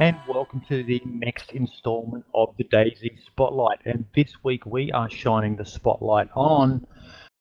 [0.00, 3.80] and welcome to the next installment of the DayZ Spotlight.
[3.84, 6.86] And this week we are shining the spotlight on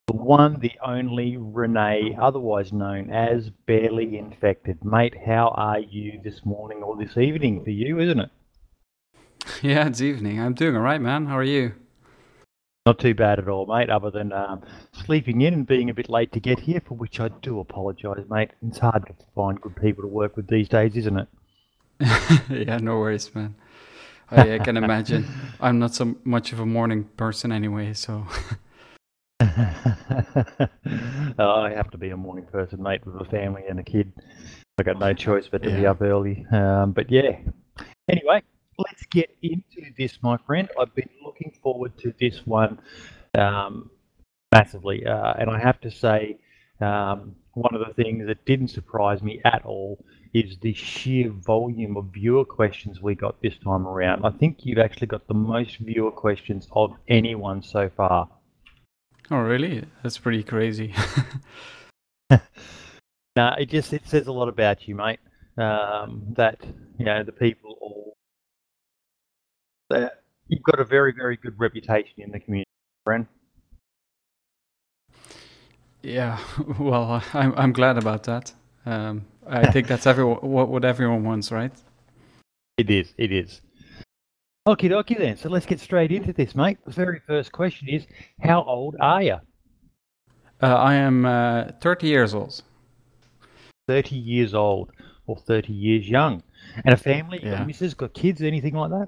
[0.08, 4.84] the one, the only Renee, otherwise known as Barely Infected.
[4.84, 8.30] Mate, how are you this morning or this evening for you, isn't it?
[9.62, 10.40] Yeah, it's evening.
[10.40, 11.28] I'm doing all right, man.
[11.28, 11.74] How are you?
[12.88, 16.10] Not too bad at all, mate, other than um, sleeping in and being a bit
[16.10, 18.52] late to get here, for which I do apologise, mate.
[18.68, 21.28] It's hard to find good people to work with these days, isn't it?
[22.50, 23.56] yeah, no worries, man.
[24.30, 25.26] I, I can imagine.
[25.62, 28.26] I'm not so much of a morning person anyway, so.
[29.42, 29.48] oh,
[31.40, 34.12] I have to be a morning person, mate, with a family and a kid.
[34.78, 35.80] I got no choice but to yeah.
[35.80, 36.46] be up early.
[36.52, 37.40] Um, but yeah.
[38.08, 38.44] Anyway,
[38.78, 40.70] let's get into this, my friend.
[40.80, 42.80] I've been looking forward to this one
[43.36, 43.90] um,
[44.52, 46.38] massively, uh, and I have to say,
[46.80, 49.98] um, one of the things that didn't surprise me at all
[50.34, 54.26] is the sheer volume of viewer questions we got this time around.
[54.26, 58.30] I think you've actually got the most viewer questions of anyone so far.
[59.30, 59.84] Oh, really?
[60.04, 60.94] That's pretty crazy.
[62.32, 62.40] no,
[63.60, 65.20] it just it says a lot about you, mate.
[65.58, 66.60] Um, that
[66.98, 68.16] you know the people all
[69.90, 72.70] that you've got a very very good reputation in the community,
[73.04, 73.28] friend.
[76.04, 76.40] Yeah,
[76.80, 78.54] well, I'm I'm glad about that.
[78.88, 81.74] Um, I think that's everyone what what everyone wants, right?
[82.78, 83.14] It is.
[83.18, 83.62] It is.
[84.66, 85.36] Okie dokie then.
[85.36, 86.78] So let's get straight into this, mate.
[86.86, 88.08] The very first question is,
[88.42, 89.38] how old are you?
[90.62, 92.62] Uh, I am uh, 30 years old.
[93.88, 94.92] 30 years old,
[95.26, 96.42] or 30 years young,
[96.86, 97.40] and a family.
[97.44, 97.58] Yeah.
[97.58, 99.08] Got missus, got kids, anything like that?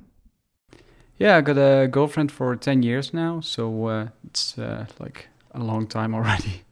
[1.17, 5.59] Yeah, I got a girlfriend for 10 years now, so uh, it's uh, like a
[5.59, 6.63] long time already.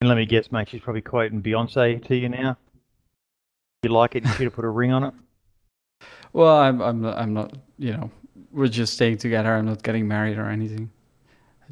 [0.00, 2.58] And let me guess, mate, she's probably quoting Beyonce to you now.
[3.82, 4.24] You like it?
[4.24, 5.14] You should have put a ring on it.
[6.32, 7.54] Well, I'm, I'm, not, I'm not.
[7.78, 8.10] You know,
[8.52, 9.54] we're just staying together.
[9.54, 10.90] I'm not getting married or anything.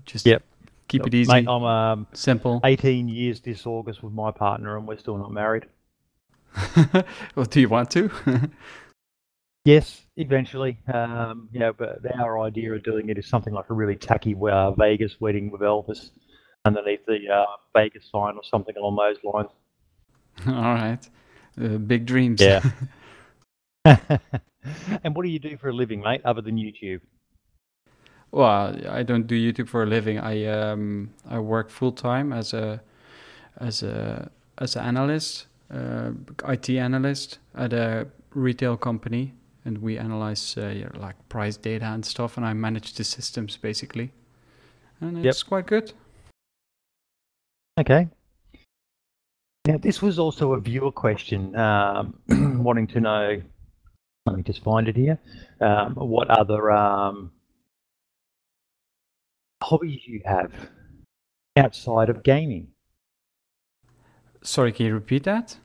[0.06, 0.42] Just yep.
[0.88, 1.30] Keep it easy.
[1.30, 2.60] Mate, I'm um, simple.
[2.64, 5.66] 18 years this August with my partner, and we're still not married.
[7.34, 8.10] well, do you want to?
[9.66, 10.78] yes, eventually.
[10.92, 14.70] Um, yeah, but our idea of doing it is something like a really tacky uh,
[14.70, 16.10] Vegas wedding with Elvis
[16.64, 17.44] underneath the uh,
[17.74, 19.50] Vegas sign or something along those lines.
[20.46, 21.08] All right.
[21.60, 22.40] Uh, big dreams.
[22.40, 22.62] Yeah.
[23.84, 27.00] and what do you do for a living, mate, other than YouTube?
[28.30, 30.18] Well, I don't do YouTube for a living.
[30.18, 32.80] I um, I work full time as a
[33.58, 36.10] as a as an analyst, uh,
[36.48, 42.36] IT analyst at a retail company, and we analyze uh, like price data and stuff,
[42.36, 44.10] and I manage the systems basically,
[45.00, 45.48] and it's yep.
[45.48, 45.92] quite good.
[47.78, 48.08] Okay.
[49.66, 52.18] Now, this was also a viewer question um,
[52.62, 53.42] wanting to know.
[54.26, 55.18] Let me just find it here.
[55.60, 57.32] Um, what other um,
[59.62, 60.52] hobbies you have
[61.56, 62.68] outside of gaming?
[64.42, 65.56] Sorry, can you repeat that?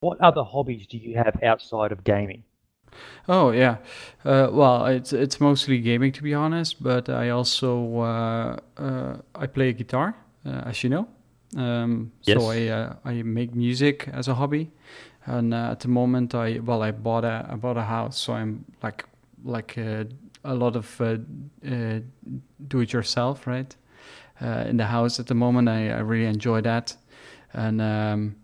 [0.00, 2.44] What other hobbies do you have outside of gaming?
[3.28, 3.76] Oh yeah,
[4.24, 9.46] uh, well it's it's mostly gaming to be honest, but I also uh, uh, I
[9.46, 10.16] play guitar.
[10.44, 11.06] Uh, as you know.
[11.56, 12.38] Um, yes.
[12.38, 14.70] So I uh, I make music as a hobby,
[15.26, 18.32] and uh, at the moment I well I bought a I bought a house, so
[18.32, 19.04] I'm like
[19.44, 20.06] like a
[20.54, 23.74] lot of do it yourself, right?
[24.40, 26.96] in the house at the moment, I, I really enjoy that,
[27.52, 27.80] and.
[27.80, 28.36] Um,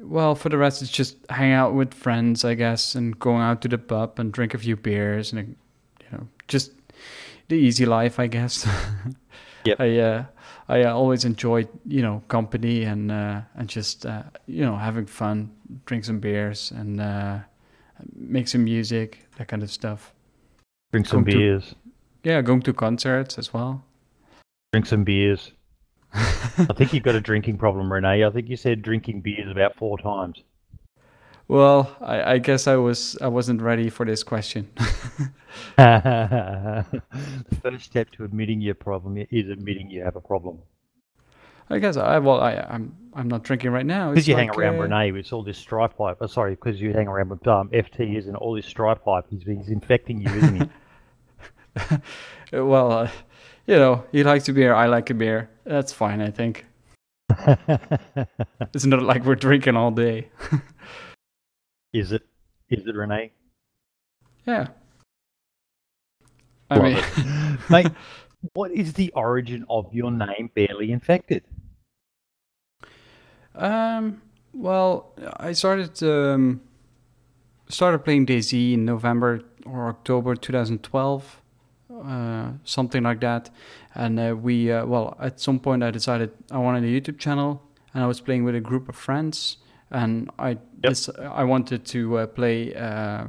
[0.00, 3.62] well, for the rest, it's just hang out with friends, I guess, and going out
[3.62, 5.56] to the pub and drink a few beers, and
[6.00, 6.72] you know, just
[7.48, 8.68] the easy life, I guess.
[9.64, 9.80] Yep.
[9.80, 10.24] I uh,
[10.68, 15.06] I uh, always enjoy you know company and uh, and just uh, you know having
[15.06, 15.50] fun,
[15.86, 17.38] drink some beers and uh,
[18.14, 20.12] make some music, that kind of stuff.
[20.92, 21.70] Drink some going beers.
[21.70, 21.76] To,
[22.30, 23.84] yeah, going to concerts as well.
[24.72, 25.52] Drink some beers.
[26.14, 28.24] I think you've got a drinking problem, Renee.
[28.24, 30.42] I think you said drinking beers about four times.
[31.46, 34.70] Well, I, I, guess I was I wasn't ready for this question.
[35.76, 37.02] the
[37.62, 40.58] first step to admitting your problem is admitting you have a problem.
[41.70, 44.10] I guess I well I I'm I'm not drinking right now.
[44.10, 46.18] Because you like, hang around uh, Renee with all this stripe pipe.
[46.20, 49.26] Oh, sorry, because you hang around with um, FT isn't all this stripe pipe.
[49.28, 50.68] He's he's infecting you, isn't he?
[52.52, 53.10] well, uh,
[53.66, 54.74] you know, he likes a beer.
[54.74, 55.50] I like a beer.
[55.64, 56.66] That's fine, I think.
[58.72, 60.28] it's not like we're drinking all day.
[61.94, 62.22] Is it?
[62.68, 63.30] Is it Renee?
[64.46, 64.66] Yeah.
[66.68, 67.92] I mean, mate,
[68.52, 71.44] what is the origin of your name, Barely Infected?
[73.54, 74.20] Um.
[74.52, 76.02] Well, I started.
[76.02, 76.60] Um,
[77.68, 81.40] started playing DayZ in November or October 2012,
[82.04, 83.50] uh, something like that.
[83.94, 87.62] And uh, we, uh, well, at some point I decided I wanted a YouTube channel,
[87.94, 89.58] and I was playing with a group of friends,
[89.90, 90.60] and I Yep.
[90.82, 92.74] this, I wanted to uh, play.
[92.74, 93.26] Uh,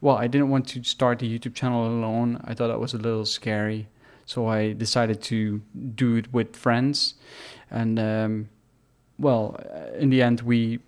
[0.00, 2.40] well, I didn't want to start the YouTube channel alone.
[2.44, 3.88] I thought that was a little scary,
[4.26, 5.60] so I decided to
[5.94, 7.14] do it with friends,
[7.70, 8.48] and um,
[9.18, 10.78] well, uh, in the end, we,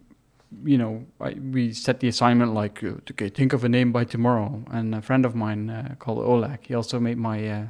[0.65, 4.05] you know, I, we set the assignment like, uh, okay, think of a name by
[4.05, 4.63] tomorrow.
[4.71, 7.67] And a friend of mine uh, called Oleg, he also made my uh,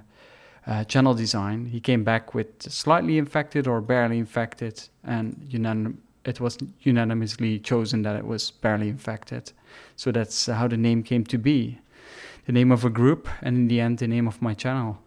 [0.67, 1.67] uh, channel design.
[1.67, 8.03] He came back with slightly infected or barely infected, and unanim- it was unanimously chosen
[8.03, 9.53] that it was barely infected.
[9.97, 11.79] So that's how the name came to be.
[12.47, 14.99] The name of a group, and in the end, the name of my channel.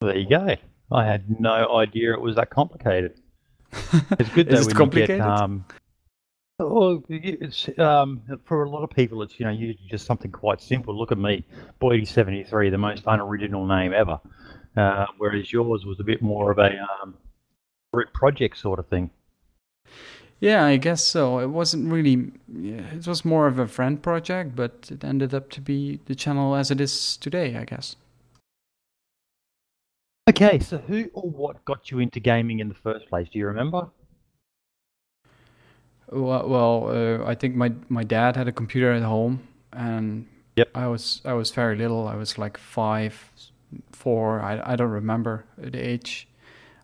[0.00, 0.56] There you go.
[0.92, 3.20] I had no idea it was that complicated.
[4.18, 5.18] It's good Is though it complicated?
[5.18, 5.64] get um.
[6.60, 9.22] Oh, it's um for a lot of people.
[9.22, 10.96] It's you know usually just something quite simple.
[10.96, 11.44] Look at me,
[11.80, 14.20] Boydie seventy three, the most unoriginal name ever.
[14.76, 16.72] Uh, whereas yours was a bit more of a
[17.02, 17.16] um,
[17.92, 19.10] group project sort of thing.
[20.40, 21.38] Yeah, I guess so.
[21.38, 22.32] It wasn't really.
[22.52, 26.14] Yeah, it was more of a friend project, but it ended up to be the
[26.14, 27.56] channel as it is today.
[27.56, 27.96] I guess.
[30.28, 33.28] Okay, so who or what got you into gaming in the first place?
[33.28, 33.90] Do you remember?
[36.10, 40.26] Well, well uh, I think my my dad had a computer at home, and
[40.56, 40.70] Yep.
[40.74, 42.06] I was I was very little.
[42.06, 43.30] I was like five,
[43.92, 44.40] four.
[44.40, 46.28] I I don't remember the age.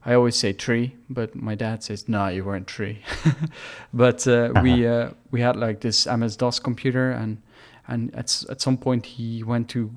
[0.05, 3.03] I always say three, but my dad says no, you weren't three.
[3.93, 7.43] but uh, we uh, we had like this MS DOS computer, and
[7.87, 9.91] and at at some point he went to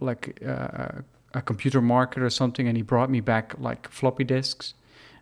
[0.00, 1.02] like uh,
[1.34, 4.74] a computer market or something, and he brought me back like floppy disks,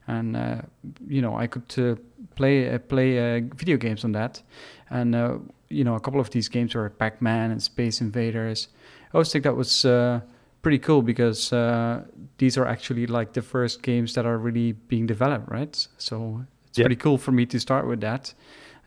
[0.06, 0.62] and uh,
[1.08, 1.96] you know I could uh,
[2.34, 4.42] play uh, play uh, video games on that,
[4.90, 5.38] and uh,
[5.68, 8.68] you know a couple of these games were Pac-Man and Space Invaders.
[9.12, 10.20] I always think that was uh,
[10.66, 12.02] pretty cool because uh,
[12.38, 15.86] these are actually like the first games that are really being developed, right?
[15.96, 16.86] So it's Yep.
[16.86, 18.34] pretty cool for me to start with that,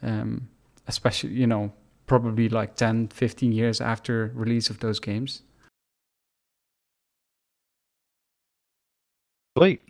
[0.03, 0.49] um,
[0.87, 1.71] especially you know
[2.05, 5.43] probably like 10, 15 years after release of those games.
[9.57, 9.81] Sweet.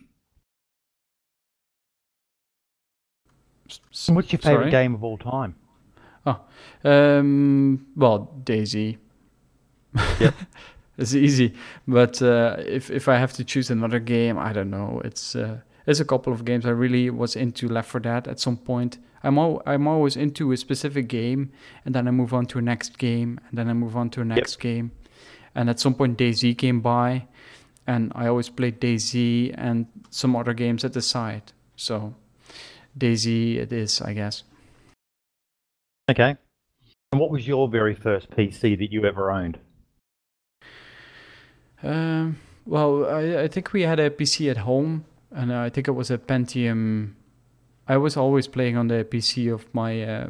[3.91, 4.71] S- what's your favorite sorry?
[4.71, 5.55] game of all time?
[6.83, 8.97] Um, well, DayZ.
[10.19, 10.35] Yep.
[10.99, 11.53] it's easy,
[11.87, 15.01] but uh, if if I have to choose another game, I don't know.
[15.05, 18.39] It's uh, there's a couple of games I really was into Left 4 Dead at
[18.39, 18.97] some point.
[19.23, 21.51] I'm al- I'm always into a specific game,
[21.85, 24.21] and then I move on to a next game, and then I move on to
[24.21, 24.91] a next game,
[25.55, 27.27] and at some point DayZ came by,
[27.87, 31.53] and I always played DayZ and some other games at the side.
[31.75, 32.13] So
[32.97, 34.43] DayZ it is, I guess.
[36.09, 36.35] Okay.
[37.11, 39.59] And what was your very first PC that you ever owned?
[41.83, 45.91] Um, well, I, I think we had a PC at home, and I think it
[45.91, 47.13] was a Pentium.
[47.87, 50.27] I was always playing on the PC of my uh,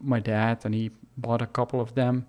[0.00, 2.26] my dad, and he bought a couple of them.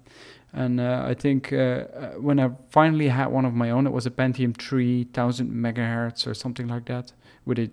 [0.51, 3.91] And uh, I think uh, uh, when I finally had one of my own, it
[3.91, 7.12] was a Pentium 3000 megahertz or something like that.
[7.46, 7.72] With it,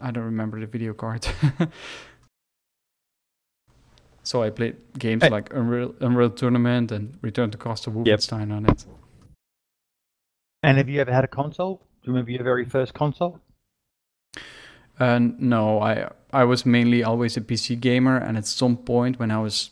[0.00, 1.26] I don't remember the video card.
[4.22, 8.86] so I played games like Unreal, Unreal Tournament and Return to Castle Wolfenstein on it.
[10.66, 11.76] And have you ever had a console?
[11.76, 13.38] Do you remember your very first console?
[14.98, 19.30] Uh, no, I I was mainly always a PC gamer, and at some point when
[19.30, 19.70] I was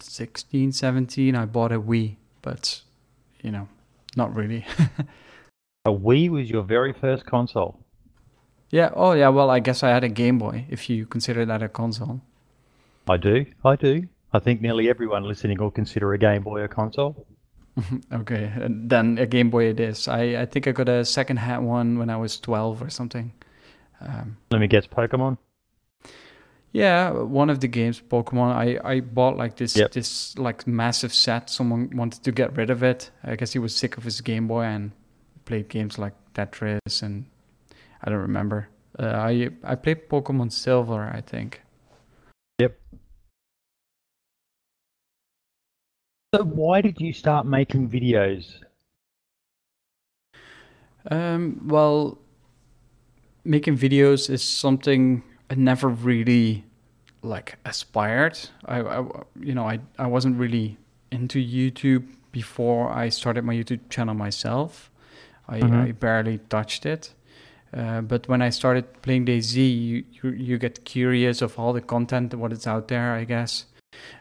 [0.00, 2.82] 16, 17, I bought a Wii, but
[3.42, 3.68] you know,
[4.14, 4.66] not really.
[5.84, 7.80] A Wii was your very first console.
[8.70, 8.90] yeah.
[8.94, 9.30] Oh, yeah.
[9.30, 12.20] Well, I guess I had a Game Boy, if you consider that a console.
[13.08, 13.46] I do.
[13.64, 14.06] I do.
[14.32, 17.26] I think nearly everyone listening will consider a Game Boy a console.
[18.12, 20.08] okay, and then a Game Boy it is.
[20.08, 23.32] I I think I got a second-hand one when I was 12 or something.
[24.00, 25.38] Um, Let me guess, Pokemon.
[26.72, 28.52] Yeah, one of the games, Pokemon.
[28.54, 29.92] I, I bought like this Yep.
[29.92, 31.50] this like massive set.
[31.50, 33.10] Someone wanted to get rid of it.
[33.24, 34.92] I guess he was sick of his Game Boy and
[35.44, 37.26] played games like Tetris and
[38.02, 38.68] I don't remember.
[38.98, 41.61] Uh, I I played Pokemon Silver, I think.
[46.34, 48.54] So why did you start making videos?
[51.10, 52.18] Um, well,
[53.44, 56.64] making videos is something I never really
[57.22, 58.38] like aspired.
[58.64, 59.04] I, I
[59.40, 60.78] you know I I wasn't really
[61.10, 64.90] into YouTube before I started my YouTube channel myself.
[65.48, 65.88] I, Mhm.
[65.88, 67.12] I barely touched it.
[67.74, 71.80] Uh, but when I started playing DayZ, you, you you get curious of all the
[71.82, 73.66] content, what is out there, I guess.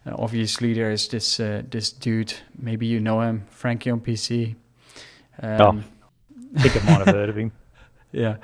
[0.06, 2.34] Uh, obviously, there is this uh, this dude.
[2.58, 4.56] Maybe you know him, Frankie on PC.
[5.42, 5.84] Um, oh,
[6.56, 7.52] I think I might have heard of him.
[8.14, 8.36] Yeah,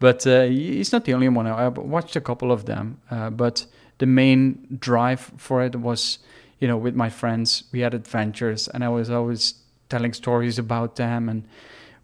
[0.00, 1.46] but uh, he's not the only one.
[1.46, 3.66] I watched a couple of them, uh, but
[3.98, 6.18] the main drive for it was,
[6.58, 9.54] you know, with my friends, we had adventures, and I was always
[9.88, 11.44] telling stories about them, and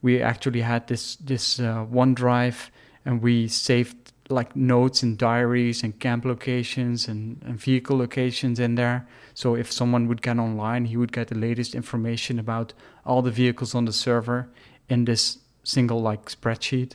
[0.01, 2.71] we actually had this this uh, OneDrive,
[3.05, 3.98] and we saved
[4.29, 9.07] like notes and diaries and camp locations and, and vehicle locations in there.
[9.35, 12.73] So if someone would get online, he would get the latest information about
[13.07, 14.49] all the vehicles on the server
[14.89, 16.95] in this single like spreadsheet.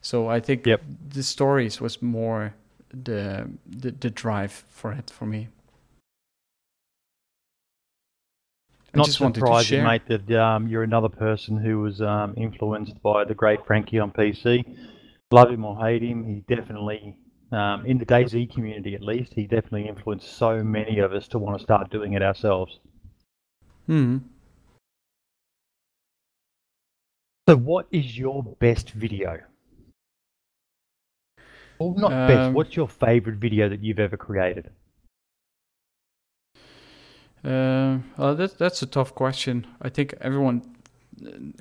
[0.00, 0.82] So I think yep.
[1.10, 2.54] the stories was more
[2.92, 5.48] the, the the drive for it for me.
[8.94, 13.34] I Not surprising, mate, that um, you're another person who was um, influenced by the
[13.34, 14.76] great Frankie on PC
[15.32, 17.16] love him or hate him, he definitely,
[17.50, 21.38] um, in the DayZ community at least, he definitely influenced so many of us to
[21.38, 22.78] want to start doing it ourselves.
[23.86, 24.18] Hmm.
[27.48, 29.40] So, what is your best video?
[31.78, 32.52] Well, not um, best.
[32.52, 34.70] What's your favorite video that you've ever created?
[37.44, 39.66] Uh, well, that, that's a tough question.
[39.80, 40.62] I think everyone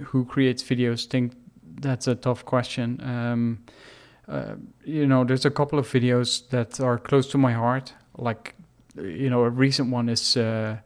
[0.03, 1.33] who creates videos think
[1.81, 2.99] that's a tough question.
[3.03, 3.63] Um,
[4.27, 7.93] uh, you know, there's a couple of videos that are close to my heart.
[8.17, 8.55] Like,
[8.95, 10.77] you know, a recent one is uh,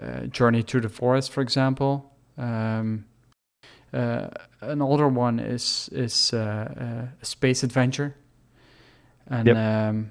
[0.00, 2.12] uh, Journey to the Forest, for example.
[2.38, 3.04] Um,
[3.92, 4.28] uh,
[4.60, 8.14] an older one is is uh, uh, Space Adventure,
[9.26, 9.56] and yep.
[9.56, 10.10] um,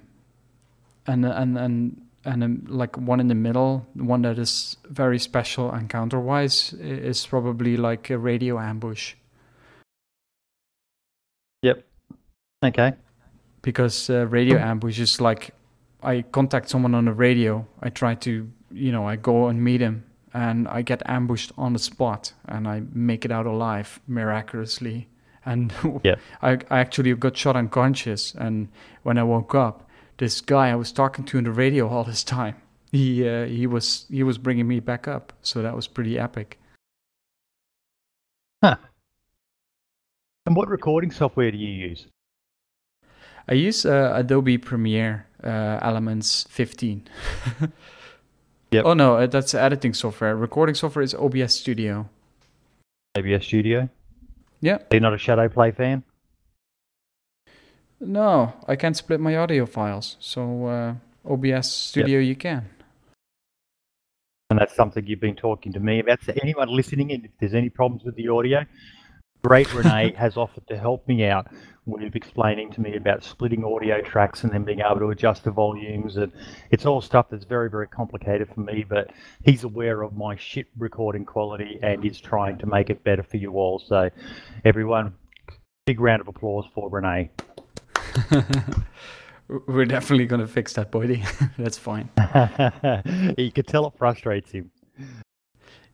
[1.07, 5.73] and and and and um, like one in the middle, one that is very special
[5.73, 9.13] encounter wise, is probably like a radio ambush.
[12.65, 12.93] Okay.
[13.61, 15.53] Because uh, radio ambush is like
[16.03, 17.65] I contact someone on the radio.
[17.81, 20.03] I try to, you know, I go and meet him,
[20.33, 25.07] and I get ambushed on the spot, and I make it out alive miraculously.
[25.45, 26.15] And yeah.
[26.41, 28.35] I, I actually got shot unconscious.
[28.35, 28.69] And
[29.03, 32.23] when I woke up, this guy I was talking to on the radio all this
[32.23, 32.55] time,
[32.91, 35.33] he uh, he was he was bringing me back up.
[35.41, 36.59] So that was pretty epic.
[38.63, 38.77] Huh.
[40.45, 42.07] And what recording software do you use?
[43.47, 47.03] I use uh, Adobe Premiere uh, Elements 15.
[48.71, 48.85] yep.
[48.85, 50.35] Oh no, uh, that's editing software.
[50.35, 52.09] Recording software is OBS Studio.
[53.15, 53.89] OBS Studio?
[54.61, 54.77] Yeah.
[54.89, 56.03] Are you not a Shadowplay fan?
[57.99, 60.17] No, I can't split my audio files.
[60.19, 60.93] So uh,
[61.31, 62.27] OBS Studio yep.
[62.27, 62.69] you can.
[64.49, 66.23] And that's something you've been talking to me about.
[66.23, 68.65] So anyone listening, and if there's any problems with the audio,
[69.43, 71.47] great Renee has offered to help me out
[71.85, 75.51] with explaining to me about splitting audio tracks and then being able to adjust the
[75.51, 76.31] volumes and
[76.71, 79.11] it's all stuff that's very very complicated for me but
[79.43, 83.37] he's aware of my shit recording quality and is trying to make it better for
[83.37, 83.79] you all.
[83.79, 84.09] So
[84.63, 85.13] everyone
[85.85, 87.29] big round of applause for Renee.
[89.67, 91.23] We're definitely going to fix that buddy
[91.57, 92.09] that's fine.
[93.37, 94.71] You can tell it frustrates him.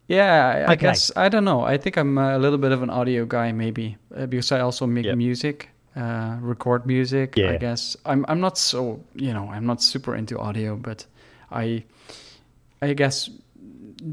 [0.08, 0.76] Yeah, I, okay.
[0.78, 1.62] guess I don't know.
[1.62, 3.98] I think I'm a little bit of an audio guy, maybe.
[4.16, 5.18] Uh, because I also make yep.
[5.18, 7.36] music, uh, record music.
[7.38, 7.52] Yeah.
[7.52, 11.06] I guess I'm I'm not so you know I'm not super into audio, but
[11.52, 11.84] I
[12.82, 13.30] I guess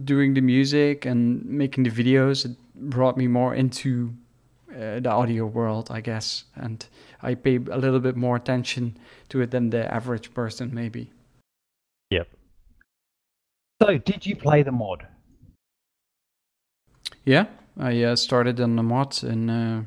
[0.04, 4.12] doing the music and making the videos it brought me more into
[4.70, 6.84] uh, the audio world, I guess, and
[7.22, 8.96] I pay a little bit more attention
[9.30, 11.10] to it than the average person, maybe.
[12.10, 12.28] Yep.
[13.82, 15.06] So, did you play the mod?
[17.24, 17.46] Yeah,
[17.78, 19.84] I uh, started on the mod in uh,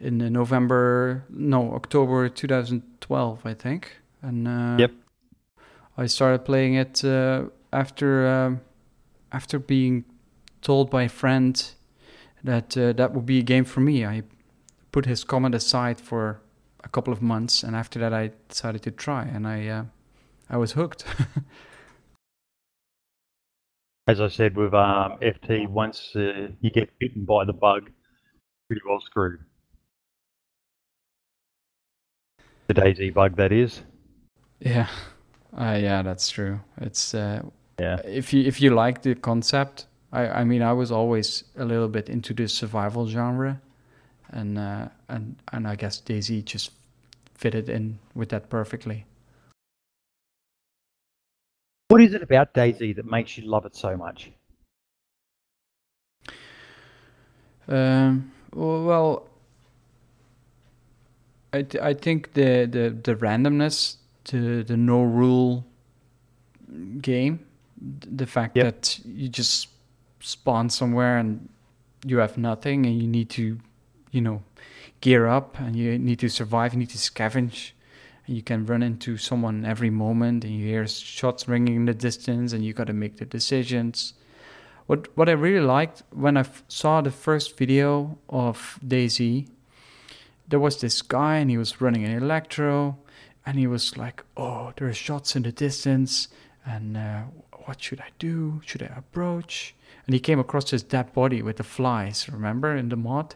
[0.00, 4.92] in November, no October 2012, I think, and uh, yep,
[5.96, 8.56] I started playing it uh, after uh,
[9.32, 10.04] after being
[10.62, 11.62] told by a friend
[12.42, 14.04] that uh, that would be a game for me.
[14.04, 14.22] I
[14.92, 16.40] put his comment aside for
[16.82, 19.84] a couple of months, and after that, I decided to try, and I
[20.50, 21.04] I was hooked.
[24.06, 27.90] as I said with um, FT, once uh, you get bitten by the bug,
[28.68, 29.40] pretty well screwed.
[32.66, 33.82] The DayZ bug, that is.
[34.60, 34.88] Yeah,
[35.56, 36.60] uh, yeah, that's true.
[36.78, 37.42] It's uh,
[37.78, 38.00] yeah.
[38.04, 41.88] If you if you like the concept, I I mean I was always a little
[41.88, 43.60] bit into the survival genre,
[44.30, 46.70] and uh, and and I guess DayZ just
[47.34, 49.04] fitted in with that perfectly.
[51.88, 54.30] What is it about DayZ that makes you love it so much?
[57.68, 59.26] Um, well,
[61.54, 63.96] I, I think the, the, the randomness,
[64.30, 65.64] the, the no rule
[67.00, 67.46] game.
[67.80, 68.64] The fact Yep.
[68.64, 69.68] that you just
[70.20, 71.48] spawn somewhere and
[72.06, 73.58] you have nothing and you need to,
[74.10, 74.42] you know,
[75.00, 77.72] gear up and you need to survive, you need to scavenge.
[78.26, 81.94] And you can run into someone every moment and you hear shots ringing in the
[81.94, 84.14] distance and you got to make the decisions.
[84.86, 89.48] What what I really liked when I f- saw the first video of DayZ,
[90.48, 92.98] there was this guy and he was running an electro
[93.46, 96.28] and he was like, "Oh, there are shots in the distance,
[96.64, 97.22] and uh,
[97.66, 98.60] what should I do?
[98.64, 99.74] Should I approach?"
[100.06, 102.28] And he came across his dead body with the flies.
[102.28, 103.34] Remember in the mod?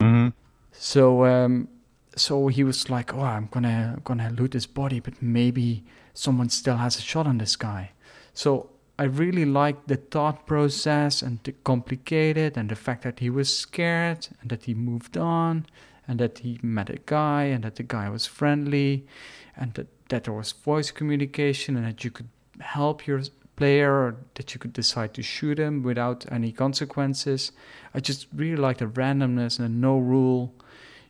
[0.00, 0.28] Mm-hmm.
[0.72, 1.68] So, um,
[2.14, 5.84] so he was like, "Oh, I'm gonna I'm gonna loot this body, but maybe
[6.14, 7.90] someone still has a shot on this guy."
[8.34, 13.30] So I really liked the thought process and the complicated and the fact that he
[13.30, 15.66] was scared and that he moved on
[16.08, 19.06] and that he met a guy and that the guy was friendly
[19.56, 22.28] and that, that there was voice communication and that you could
[22.60, 23.22] help your
[23.56, 27.52] player or that you could decide to shoot him without any consequences.
[27.92, 30.54] I just really like the randomness and the no rule.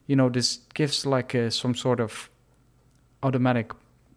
[0.07, 2.29] You know, this gives like a, some sort of
[3.23, 3.73] automatic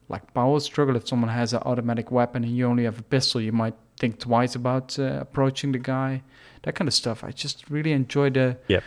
[0.08, 0.96] like power struggle.
[0.96, 4.20] If someone has an automatic weapon and you only have a pistol, you might think
[4.20, 6.24] twice about uh, approaching the guy.
[6.64, 7.24] That kind of stuff.
[7.24, 8.84] I just really enjoy the Yep.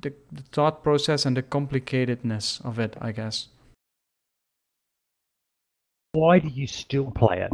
[0.00, 2.96] The, the thought process and the complicatedness of it.
[3.00, 3.48] I guess.
[6.12, 7.52] Why do you still play it?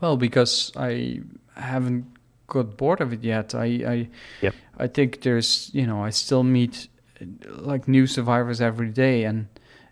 [0.00, 1.22] Well, because I
[1.56, 2.06] haven't
[2.46, 3.54] got bored of it yet.
[3.54, 4.08] I I
[4.42, 4.54] Yep.
[4.78, 6.88] I think there's you know I still meet
[7.48, 9.48] like new survivors every day and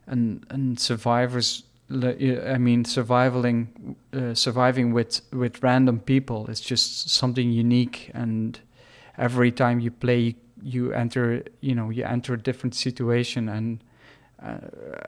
[0.07, 1.65] and and survivors.
[1.91, 8.11] I mean, surviving uh, surviving with with random people is just something unique.
[8.15, 8.59] And
[9.19, 13.83] every time you play, you enter you know you enter a different situation and.
[14.43, 14.59] Uh,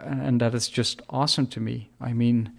[0.03, 1.91] and that is just awesome to me.
[2.01, 2.53] I mean,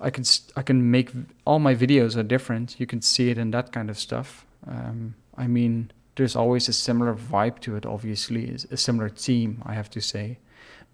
[0.00, 0.24] I can
[0.56, 1.10] I can make
[1.44, 2.78] all my videos are different.
[2.78, 4.46] You can see it in that kind of stuff.
[4.66, 7.86] Um, I mean, there's always a similar vibe to it.
[7.86, 9.62] Obviously, a similar theme.
[9.64, 10.38] I have to say,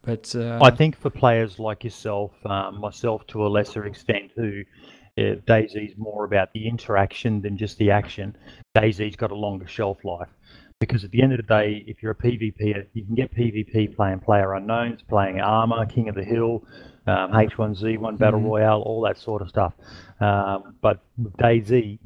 [0.02, 4.62] but uh, I think for players like yourself, um, myself to a lesser extent, who
[5.18, 8.36] uh, DayZ's more about the interaction than just the action.
[8.76, 10.28] DayZ's got a longer shelf life
[10.80, 13.94] because at the end of the day, if you're a PvP, you can get PvP
[13.94, 16.64] playing Player Unknowns, playing Arma, King of the Hill,
[17.06, 18.46] um, H1Z1 Battle Mhm.
[18.46, 19.74] Royale, all that sort of stuff.
[20.20, 21.98] Um, but with DayZ,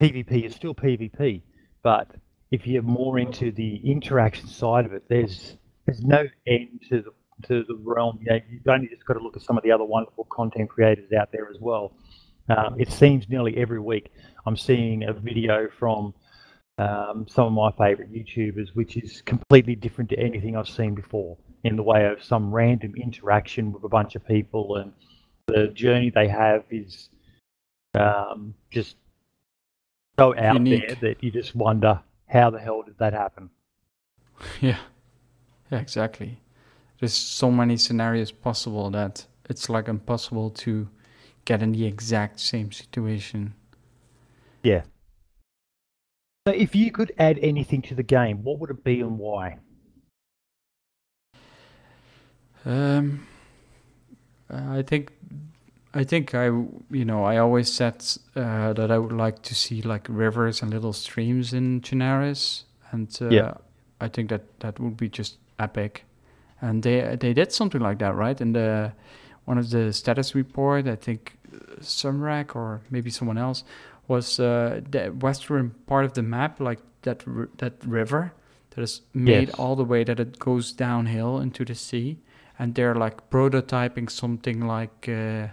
[0.00, 1.42] PvP is still PvP,
[1.82, 2.08] but
[2.50, 7.10] if you're more into the interaction side of it, there's there's no end to the
[7.44, 8.18] to the realm.
[8.22, 10.70] You know, you've only just got to look at some of the other wonderful content
[10.70, 11.92] creators out there as well.
[12.48, 14.12] Um, it seems nearly every week
[14.46, 16.14] I'm seeing a video from
[16.78, 21.36] um, some of my favourite YouTubers, which is completely different to anything I've seen before
[21.64, 24.92] in the way of some random interaction with a bunch of people, and
[25.46, 27.10] the journey they have is
[27.94, 28.96] um, just
[30.18, 30.88] so out Unique.
[30.88, 33.50] there that you just wonder how the hell did that happen.
[34.60, 34.78] yeah,
[35.70, 36.40] yeah, exactly.
[37.02, 40.88] There's so many scenarios possible that it's like impossible to
[41.44, 43.54] get in the exact same situation.
[44.62, 44.82] Yeah.
[46.46, 49.58] So if you could add anything to the game, what would it be and why?
[52.64, 53.26] Um,
[54.48, 55.10] I think,
[55.92, 57.96] I think I, you know, I always said
[58.36, 62.62] uh, that I would like to see like rivers and little streams in Chernarus,
[62.92, 63.54] and uh, Yeah.
[64.00, 66.04] I think that that would be just epic.
[66.62, 68.40] And they they did something like that, right?
[68.40, 68.92] In the
[69.44, 71.36] one of the status report, I think
[71.80, 73.64] Sumrak or maybe someone else
[74.08, 77.24] was uh, the western part of the map, like that
[77.58, 78.32] that river
[78.70, 79.58] that is made Yes.
[79.58, 82.16] all the way that it goes downhill into the sea,
[82.58, 85.48] and they're like prototyping something like uh,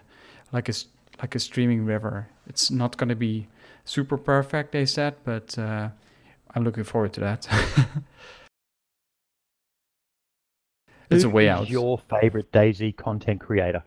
[0.53, 0.73] like a
[1.21, 2.27] like a streaming river.
[2.47, 3.47] It's not going to be
[3.83, 5.89] super perfect, they said, but uh,
[6.55, 7.47] I'm looking forward to that.
[11.09, 11.69] it's a way out.
[11.69, 13.83] Your favorite DayZ content creator?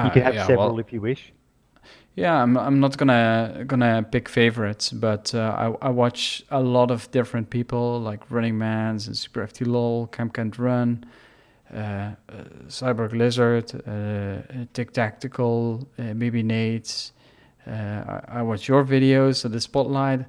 [0.00, 1.32] You Uh, can have yeah, several well, if you wish.
[2.14, 6.90] Yeah, I'm I'm not gonna gonna pick favorites, but uh, I I watch a lot
[6.90, 11.04] of different people like Running Man's and Super FT LOL, Camp Can't Run,
[11.74, 12.14] uh, uh,
[12.68, 17.12] Cyborg Lizard, uh, Tic Tactical, uh, maybe Nate's.
[17.66, 17.72] Uh,
[18.30, 20.20] I, I watch your videos at the Spotlight,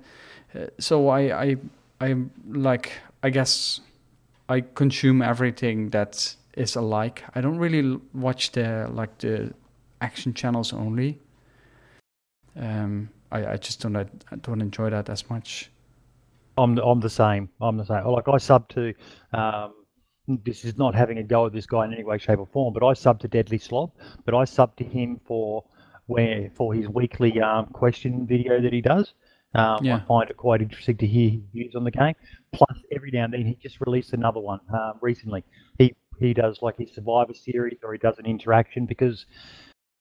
[0.55, 1.57] uh, so I I
[2.01, 2.15] I
[2.49, 2.91] like
[3.23, 3.81] I guess
[4.49, 7.23] I consume everything that is alike.
[7.35, 9.53] I don't really watch the like the
[10.01, 11.19] action channels only.
[12.55, 14.05] Um, I, I just don't I
[14.41, 15.69] don't enjoy that as much.
[16.57, 17.49] I'm I'm the same.
[17.61, 18.05] I'm the same.
[18.05, 18.93] Like I sub to
[19.33, 19.73] um,
[20.27, 22.73] this is not having a go at this guy in any way, shape, or form,
[22.73, 23.91] but I sub to Deadly Slob,
[24.25, 25.63] but I sub to him for
[26.07, 29.13] where for his weekly um, question video that he does.
[29.57, 29.95] Um, Yeah.
[29.97, 32.15] I find it quite interesting to hear his views on the game.
[32.53, 35.43] Plus, every now and then he just released another one um, recently.
[35.77, 39.25] He he does like his Survivor series or he does an interaction because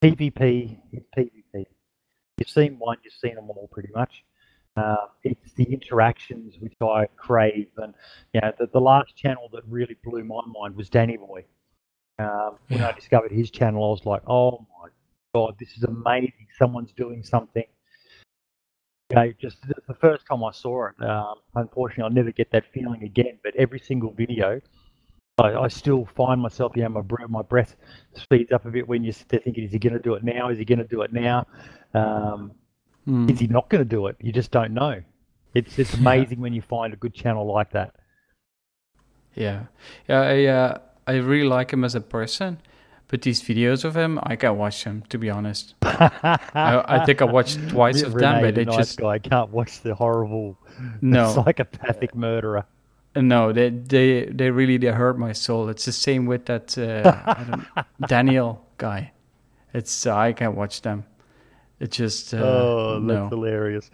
[0.03, 1.67] PvP is PvP.
[2.39, 4.25] You've seen one, you've seen them all pretty much.
[4.77, 7.95] Uh, it's the interactions which I crave, and
[8.35, 11.45] you know, the, the last channel that really blew my mind was Danny Boy.
[12.19, 14.89] Um, when I discovered his channel, I was like, "Oh my
[15.35, 16.47] god, this is amazing!
[16.59, 17.65] Someone's doing something."
[19.11, 22.65] You know, just the, first time I saw it, um, unfortunately, I'll never get that
[22.73, 23.39] feeling again.
[23.45, 24.61] But every single video,
[25.39, 27.77] I, I still find myself, you know, my breath, my breath
[28.15, 30.25] speeds up a bit when you sit there thinking, "Is he going to do it
[30.25, 30.49] now?
[30.49, 31.47] Is he going to do it now?"
[31.95, 32.53] Um,
[33.07, 33.31] Mm.
[33.31, 34.17] is he not going to do it?
[34.21, 35.01] You just don't know.
[35.55, 37.95] It's it's amazing when you find a good channel like that.
[39.35, 39.67] Yeah,
[40.09, 40.21] yeah.
[40.21, 42.59] I uh, I really like him as a person,
[43.09, 45.05] but these videos of him, I can't watch them.
[45.11, 48.99] To be honest, I, I think I watched twice of them, but it nice just
[48.99, 50.59] guy can't watch the horrible
[51.01, 52.65] no, psychopathic murderer.
[53.15, 53.53] no.
[53.53, 55.69] They they they really they hurt my soul.
[55.69, 59.13] It's the same with that uh, I don't, Daniel guy.
[59.73, 61.05] It's uh, I can't watch them.
[61.79, 63.29] It just uh, oh, that's no.
[63.29, 63.91] hilarious.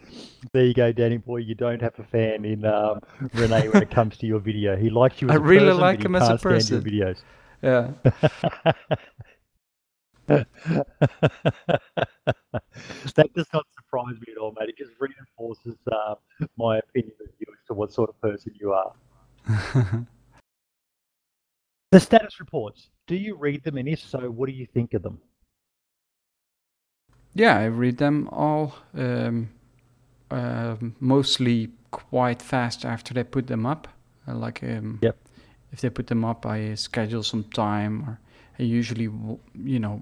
[0.52, 1.38] There you go, Danny boy.
[1.38, 3.00] You don't have a fan in um,
[3.34, 4.76] Renee when it comes to your video.
[4.76, 6.80] He likes you as I a really person, like him as a person.
[6.80, 7.18] videos.
[7.62, 7.92] Yeah,
[10.26, 10.48] that
[13.34, 14.68] does not surprise me at all, mate.
[14.70, 16.14] It just reinforces uh,
[16.56, 18.92] my opinion of you as to what sort of person you are.
[21.92, 22.88] The status reports.
[23.06, 25.20] Do you read them, and if so, what do you think of them?
[27.34, 27.58] yeah.
[27.58, 28.74] I read them all.
[28.94, 29.50] Um,
[30.30, 33.88] uh, mostly quite fast after they put them up.
[34.26, 35.18] Uh, like um, Yep.
[35.72, 38.20] If they put them up, I schedule some time, or
[38.58, 39.08] I usually,
[39.64, 40.00] you know,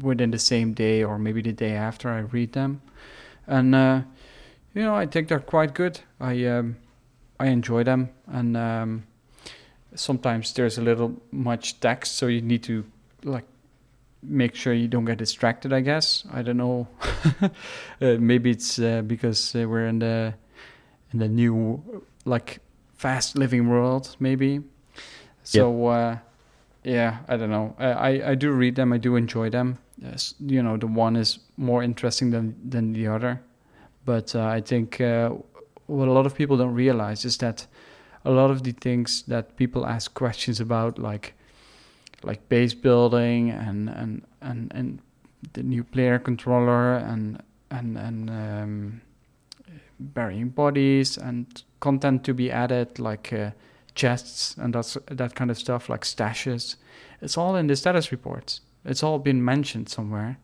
[0.00, 2.80] within the same day or maybe the day after I read them,
[3.46, 4.02] and uh,
[4.74, 6.00] you know, I think they're quite good.
[6.20, 6.76] I um,
[7.40, 9.04] I enjoy them, and um,
[9.94, 12.84] sometimes there's a little much text, so you need to
[13.24, 13.44] like
[14.22, 15.72] make sure you don't get distracted.
[15.72, 16.88] I guess I don't know.
[17.40, 17.50] uh,
[18.00, 20.34] maybe it's uh, because uh, we're in the
[21.12, 22.60] in the new like
[22.94, 24.60] fast living world, maybe.
[25.50, 26.18] So uh,
[26.84, 27.74] yeah, I don't know.
[27.78, 28.92] I, I do read them.
[28.92, 29.78] I do enjoy them.
[30.40, 33.40] You know, the one is more interesting than than the other.
[34.04, 35.30] But uh, I think uh,
[35.86, 37.66] what a lot of people don't realize is that
[38.24, 41.34] a lot of the things that people ask questions about, like
[42.22, 44.98] like base building and and and and
[45.52, 49.00] the new player controller and and and um,
[49.98, 53.50] burying bodies and content to be added, like uh,
[53.98, 56.76] chests and that's that kind of stuff, like stashes.
[57.20, 58.60] It's all in the status reports.
[58.84, 60.36] It's all been mentioned somewhere,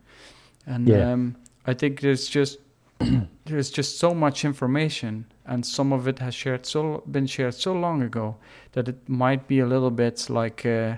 [0.67, 1.13] and Yeah.
[1.13, 1.37] um,
[1.71, 2.59] I think there's just
[3.47, 7.73] there's just so much information, and some of it has shared so been shared so
[7.73, 8.37] long ago
[8.73, 10.97] that it might be a little bit like uh,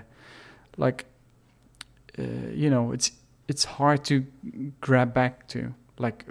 [0.77, 1.05] like
[2.19, 3.11] uh, you know it's
[3.47, 4.25] it's hard to
[4.81, 6.25] grab back to like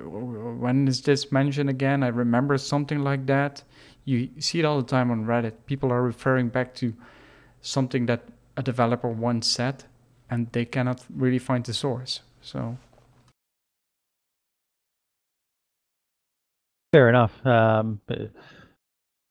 [0.61, 3.63] when is this mentioned again i remember something like that
[4.07, 6.95] you see it all the time on reddit people are referring back to
[7.61, 8.23] something that
[8.57, 9.85] a developer once said
[10.31, 12.79] and they cannot really find the source so
[16.97, 17.45] Fair enough.
[17.45, 18.01] Um,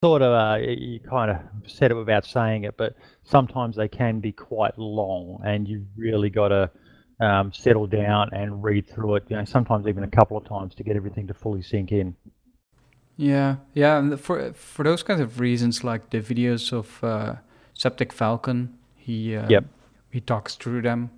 [0.04, 4.20] sort of, uh, you kind of said it without saying it, but sometimes they can
[4.20, 6.70] be quite long, and you really got to
[7.20, 9.24] um, settle down and read through it.
[9.30, 12.16] You know, sometimes even a couple of times to get everything to fully sink in.
[13.18, 13.98] Yeah, yeah.
[13.98, 17.36] And for for those kinds of reasons, like the videos of uh,
[17.74, 19.66] Septic Falcon, he uh, Yep.
[20.12, 21.10] he talks through them,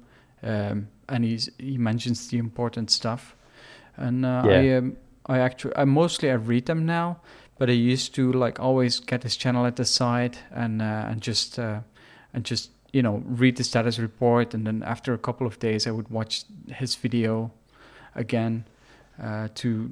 [0.44, 3.36] um, and he's he mentions the important stuff.
[3.96, 4.78] And uh, I Yeah.
[4.78, 7.18] um, I actually I mostly I read them now,
[7.58, 11.22] but I used to like always get his channel at the side and uh, and
[11.22, 11.80] just uh,
[12.34, 15.88] and just you know read the status report, and then after a couple of days
[15.88, 17.52] I would watch his video
[18.16, 18.66] again
[19.22, 19.90] uh, to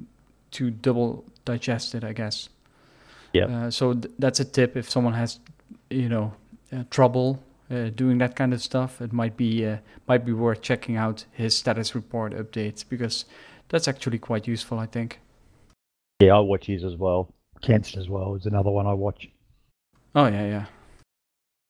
[0.56, 2.48] to double digest it, I guess.
[3.32, 3.50] Yep.
[3.50, 5.40] Uh, so th- that's a tip if someone has,
[5.90, 6.32] you know,
[6.72, 9.00] uh, trouble uh, doing that kind of stuff.
[9.00, 13.24] It might be uh, might be worth checking out his status report updates because
[13.68, 15.20] that's actually quite useful, I think.
[16.20, 17.28] Yeah, I watch his as well.
[17.60, 19.28] Kent's as well is another one I watch.
[20.14, 20.66] Oh yeah,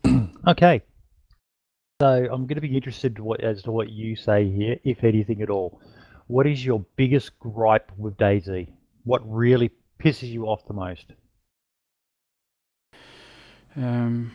[0.05, 0.27] yeah.
[0.46, 0.83] Okay.
[2.01, 5.03] So I'm going to be interested to what, as to what you say here, if
[5.03, 5.81] anything at all.
[6.27, 8.68] What is your biggest gripe with DayZ?
[9.07, 11.07] What really pisses you off the most?
[13.75, 14.33] Um,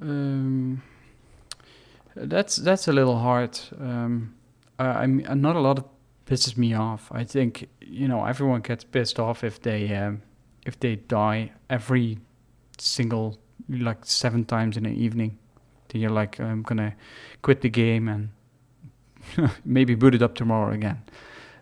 [0.00, 0.82] Um,
[2.14, 3.58] that's that's a little hard.
[3.80, 4.34] Um,
[4.78, 5.84] I, I'm uh, not a lot of
[6.26, 7.10] pisses me off.
[7.12, 10.22] I think you know everyone gets pissed off if they um,
[10.66, 12.18] if they die every
[12.78, 15.38] single like seven times in an evening.
[15.88, 16.94] Then you're like, I'm gonna
[17.42, 18.30] quit the game and
[19.64, 21.02] maybe boot it up tomorrow again.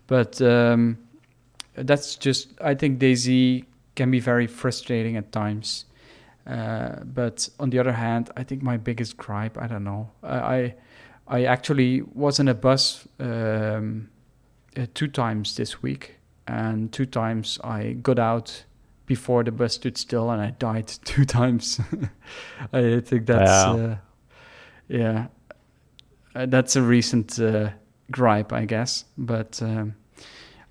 [0.07, 0.99] But um,
[1.75, 5.87] that's just I think DayZ can be very frustrating at times.
[6.47, 10.75] Uh, but on the other hand, I think my biggest gripe, I don't know, I
[11.29, 14.11] I actually was in a bus um,
[14.77, 16.17] uh, two times this week,
[16.49, 18.65] and two times I got out
[19.07, 21.81] before the bus stood still, and I died two times.
[22.73, 23.79] I think that's wow.
[23.79, 23.97] uh,
[24.89, 25.27] yeah,
[26.35, 27.71] uh, that's a recent uh,
[28.11, 29.61] gripe, I guess, but.
[29.63, 29.95] Um,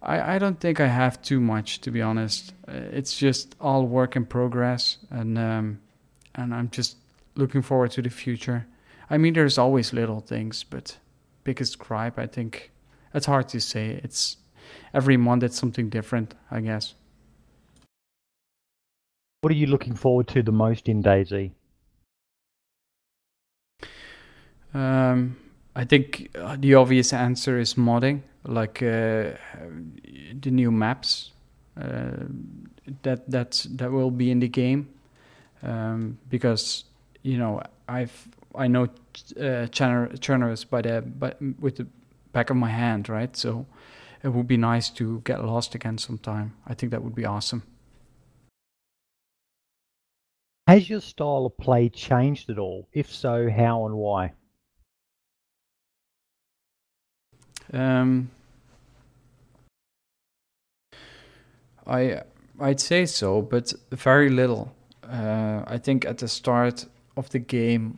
[0.03, 2.53] I, I don't think I have too much to be honest.
[2.67, 5.79] Uh, it's just all work in progress, and um,
[6.35, 6.97] and I'm just
[7.35, 8.65] looking forward to the future.
[9.09, 10.97] I mean, there's always little things, but
[11.43, 12.71] biggest gripe, I think
[13.13, 13.99] it's hard to say.
[14.03, 14.37] It's
[14.93, 16.95] every month it's something different, I guess.
[19.41, 21.51] What are you looking forward to the most in DayZ?
[24.73, 25.35] Um,
[25.81, 29.31] I think uh, the obvious answer is modding like uh,
[30.39, 31.31] the new maps
[31.75, 32.27] uh,
[33.01, 34.89] that that that will be in the game
[35.63, 36.83] um, because
[37.23, 41.87] you know I've I know uh, Chernarus by the but with the
[42.31, 43.65] back of my hand right so
[44.21, 47.63] it would be nice to get lost again sometime I think that would be awesome.
[50.67, 52.87] Has your style of play changed at all?
[52.93, 54.33] If so, how and why?
[57.73, 58.29] Um,
[61.87, 62.21] I
[62.59, 64.73] I'd say so, but very little.
[65.03, 66.85] Uh, I think at the start
[67.17, 67.97] of the game,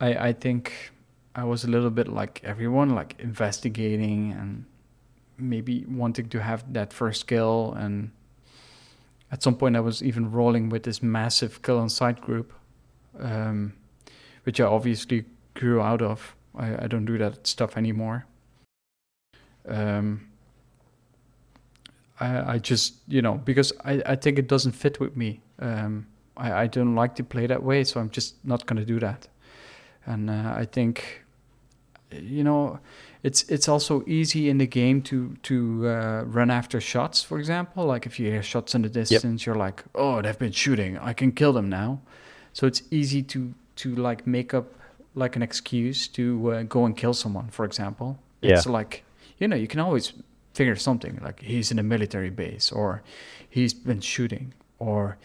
[0.00, 0.92] I I think
[1.34, 4.64] I was a little bit like everyone, like investigating and
[5.38, 7.74] maybe wanting to have that first kill.
[7.74, 8.10] And
[9.30, 12.52] at some point, I was even rolling with this massive kill on sight group,
[13.18, 13.74] um,
[14.44, 16.34] which I obviously grew out of.
[16.58, 18.26] I, I don't do that stuff anymore.
[19.66, 20.28] Um,
[22.20, 25.40] I, I just you know because I, I think it doesn't fit with me.
[25.58, 28.98] Um, I, I don't like to play that way, so I'm just not gonna do
[29.00, 29.28] that.
[30.06, 31.24] And uh, I think
[32.10, 32.80] you know
[33.22, 37.22] it's it's also easy in the game to to uh, run after shots.
[37.22, 39.46] For example, like if you hear shots in the distance, yep.
[39.46, 40.98] you're like, oh, they've been shooting.
[40.98, 42.00] I can kill them now.
[42.52, 44.77] So it's easy to to like make up
[45.18, 47.48] like an excuse to uh, go and kill someone.
[47.48, 48.54] For example, yeah.
[48.54, 49.04] it's like
[49.38, 50.12] you know you can always
[50.54, 53.02] figure something like he's in a military base or
[53.48, 55.18] he's been shooting or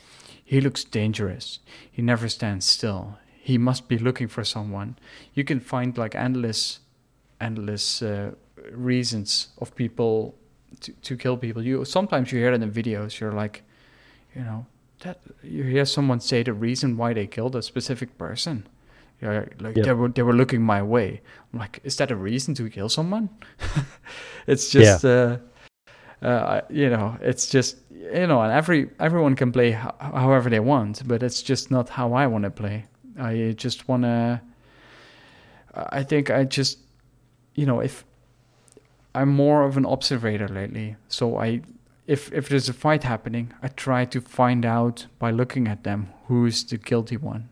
[0.44, 1.60] he looks dangerous.
[1.92, 3.18] He never stands still.
[3.40, 4.98] He must be looking for someone.
[5.34, 6.80] You can find like endless
[7.40, 8.32] endless uh,
[8.72, 10.36] reasons of people
[10.82, 11.62] to, to kill people.
[11.64, 13.64] You sometimes you hear it in videos you're like
[14.36, 14.66] you know
[15.00, 18.66] that you hear someone say the reason why they killed a specific person
[19.24, 21.22] yeah, like they were they were looking my way.
[21.52, 23.30] I'm like, is that a reason to kill someone?
[24.48, 25.38] it's just, yeah.
[26.22, 30.50] uh, uh, you know, it's just you know, and every everyone can play ho- however
[30.50, 32.86] they want, but it's just not how I want to play.
[33.20, 34.42] I just want to.
[35.76, 36.80] I think I just,
[37.56, 38.06] you know, if
[39.16, 41.62] I'm more of an observator lately, so I
[42.08, 46.10] if if there's a fight happening, I try to find out by looking at them
[46.28, 47.50] who's the guilty one.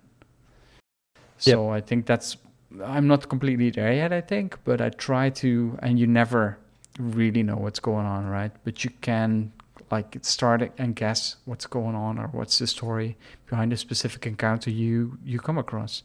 [1.42, 1.78] So yep.
[1.78, 2.38] I think that's
[2.86, 6.58] I'm not completely there yet, I think, but I try to and you never
[7.00, 8.52] really know what's going on, right?
[8.64, 9.52] But you can
[9.90, 14.70] like start and guess what's going on or what's the story behind a specific encounter
[14.70, 16.04] you you come across.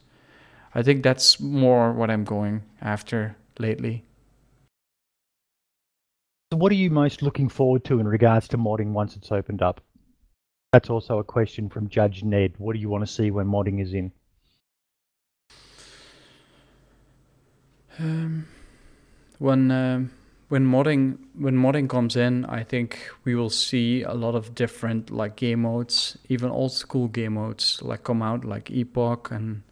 [0.74, 4.04] I think that's more what I'm going after lately.
[6.50, 9.60] So what are you most looking forward to in regards to modding once it's opened
[9.60, 9.82] up?
[10.72, 12.54] That's also a question from Judge Ned.
[12.56, 14.12] What do you want to see when modding is in?
[17.98, 18.46] Um,
[19.38, 20.06] when uh,
[20.48, 25.10] when modding when modding comes in, I think we will see a lot of different
[25.10, 29.62] like game modes, even old school game modes like come out, like Epoch and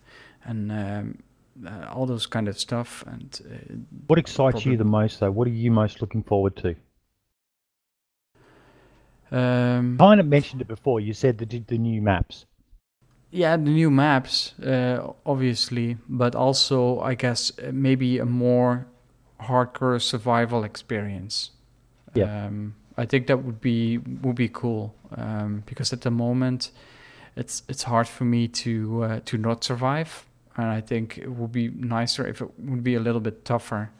[0.44, 1.18] and um,
[1.66, 3.04] uh, all those kind of stuff.
[3.06, 3.74] And uh,
[4.06, 4.72] what excites probably...
[4.72, 5.30] you the most, though?
[5.30, 6.74] What are you most looking forward to?
[9.30, 11.00] Um, kind of mentioned it before.
[11.00, 12.46] You said the the new maps.
[13.34, 18.86] Yeah, the new maps, uh, obviously, but also I guess maybe a more
[19.40, 21.50] hardcore survival experience.
[22.14, 22.46] Yeah.
[22.46, 26.70] Um, I think that would be would be cool um, because at the moment
[27.34, 31.50] it's it's hard for me to uh, to not survive, and I think it would
[31.50, 33.90] be nicer if it would be a little bit tougher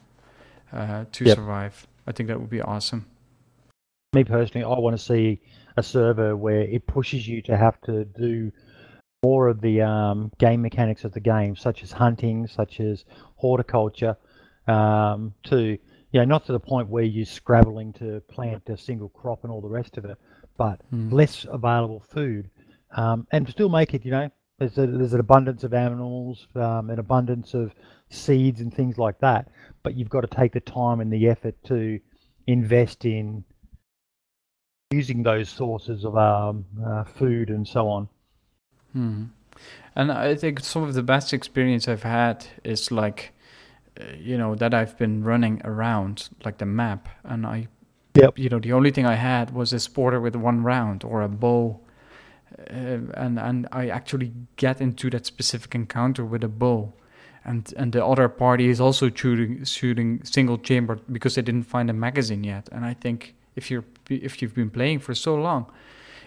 [0.73, 1.37] uh, to Yep.
[1.37, 1.89] survive.
[2.07, 3.07] I think that would be awesome.
[4.15, 5.41] Me personally, I want to see
[5.77, 8.53] a server where it pushes you to have to do
[9.25, 13.05] more of the um, game mechanics of the game, such as hunting, such as
[13.37, 14.17] horticulture,
[14.69, 15.79] um, to
[16.13, 19.51] you know, not to the point where you're scrabbling to plant a single crop and
[19.53, 20.17] all the rest of it,
[20.57, 21.13] but Mm.
[21.13, 22.51] less available food,
[22.97, 24.05] um, and still make it.
[24.05, 27.75] You know, there's a, there's an abundance of animals, um, an abundance of
[28.11, 29.49] seeds and things like that,
[29.83, 31.99] but you've got to take the time and the effort to
[32.47, 33.43] invest in
[34.93, 38.09] using those sources of um, uh, food and so on.
[38.95, 39.25] Hmm.
[39.97, 43.33] And I think some of the best experience I've had is like,
[44.01, 47.69] uh, you know, that I've been running around like the map, and I,
[48.15, 48.39] Yep.
[48.39, 51.29] you know, the only thing I had was a sporter with one round or a
[51.29, 51.81] bow,
[52.59, 56.93] uh, and and I actually get into that specific encounter with a bow,
[57.45, 61.91] and and the other party is also shooting shooting single chamber because they didn't find
[61.91, 65.67] a magazine yet, and I think if you're if you've been playing for so long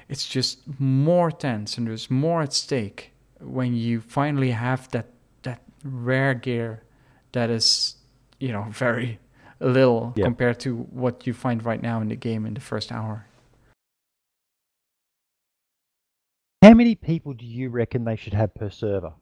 [0.10, 5.08] it's just more tense and there's more at stake when you finally have that
[5.44, 6.84] that rare gear
[7.34, 7.96] that is
[8.40, 9.20] you know very
[9.60, 10.26] little Yeah.
[10.26, 13.26] compared to what you find right now in the game in the first hour
[16.64, 19.14] How many people do you reckon they should have per server?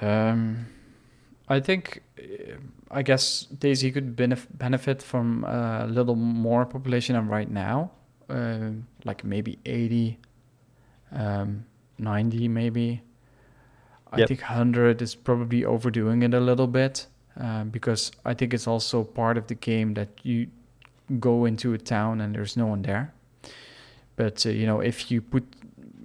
[0.00, 0.66] um
[1.48, 2.02] i think
[2.90, 7.90] i guess DayZ could benef- benefit from a little more population than right now
[8.30, 8.70] uh,
[9.04, 10.18] like maybe 80
[11.12, 11.64] um
[11.98, 13.02] 90 maybe
[14.12, 14.28] I Yep.
[14.28, 17.06] think 100 is probably overdoing it a little bit
[17.40, 20.46] uh, because I think it's also part of the game that you
[21.18, 23.12] go into a town and there's no one there.
[24.14, 25.42] But uh, you know, if you put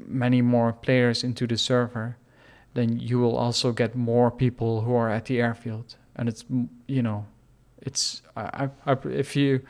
[0.07, 2.17] many more players into the server,
[2.79, 6.45] then you will also get more people who are at the airfield, and it's
[6.87, 7.25] you know,
[7.81, 9.61] it's I, I, if you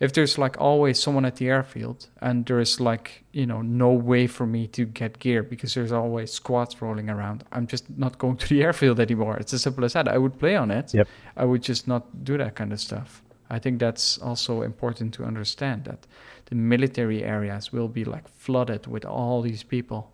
[0.00, 4.26] if there's like always someone at the airfield and there's like you know no way
[4.26, 8.36] for me to get gear because there's always squads rolling around i'm just not going
[8.36, 9.36] to the airfield anymore.
[9.36, 10.08] It's as simple as that.
[10.08, 10.94] I would play on it.
[10.94, 11.08] Yep.
[11.36, 13.22] i would just not do that kind of stuff.
[13.50, 16.06] I think that's also important to understand that
[16.46, 20.10] the military areas will be like flooded with all these people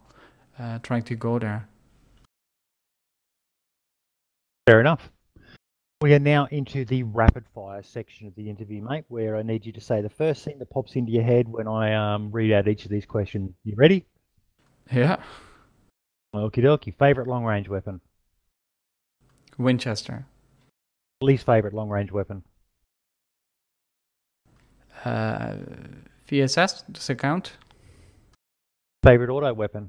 [0.58, 1.68] uh, trying to go there
[4.68, 5.10] Fair enough.
[6.02, 9.64] We are now into the rapid fire section of the interview, mate, where I need
[9.64, 12.52] you to say the first thing that pops into your head when I um, read
[12.52, 13.50] out each of these questions.
[13.64, 14.04] You ready?
[14.92, 15.22] yeah
[16.34, 16.94] Okie dokie.
[16.98, 18.02] Favorite long range weapon?
[19.56, 20.26] winchester
[21.22, 22.42] Least favorite long range weapon?
[25.02, 25.54] uh,
[26.30, 27.56] vss does it count
[29.02, 29.88] Favorite auto weapon?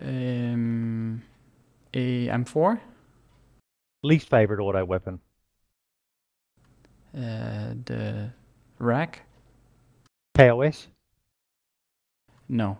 [0.00, 1.22] um,
[1.94, 2.80] a m4
[4.02, 5.20] Least favorite auto weapon?
[7.16, 8.30] uh, the
[8.78, 9.22] rack
[10.36, 10.88] KOS?
[12.48, 12.78] no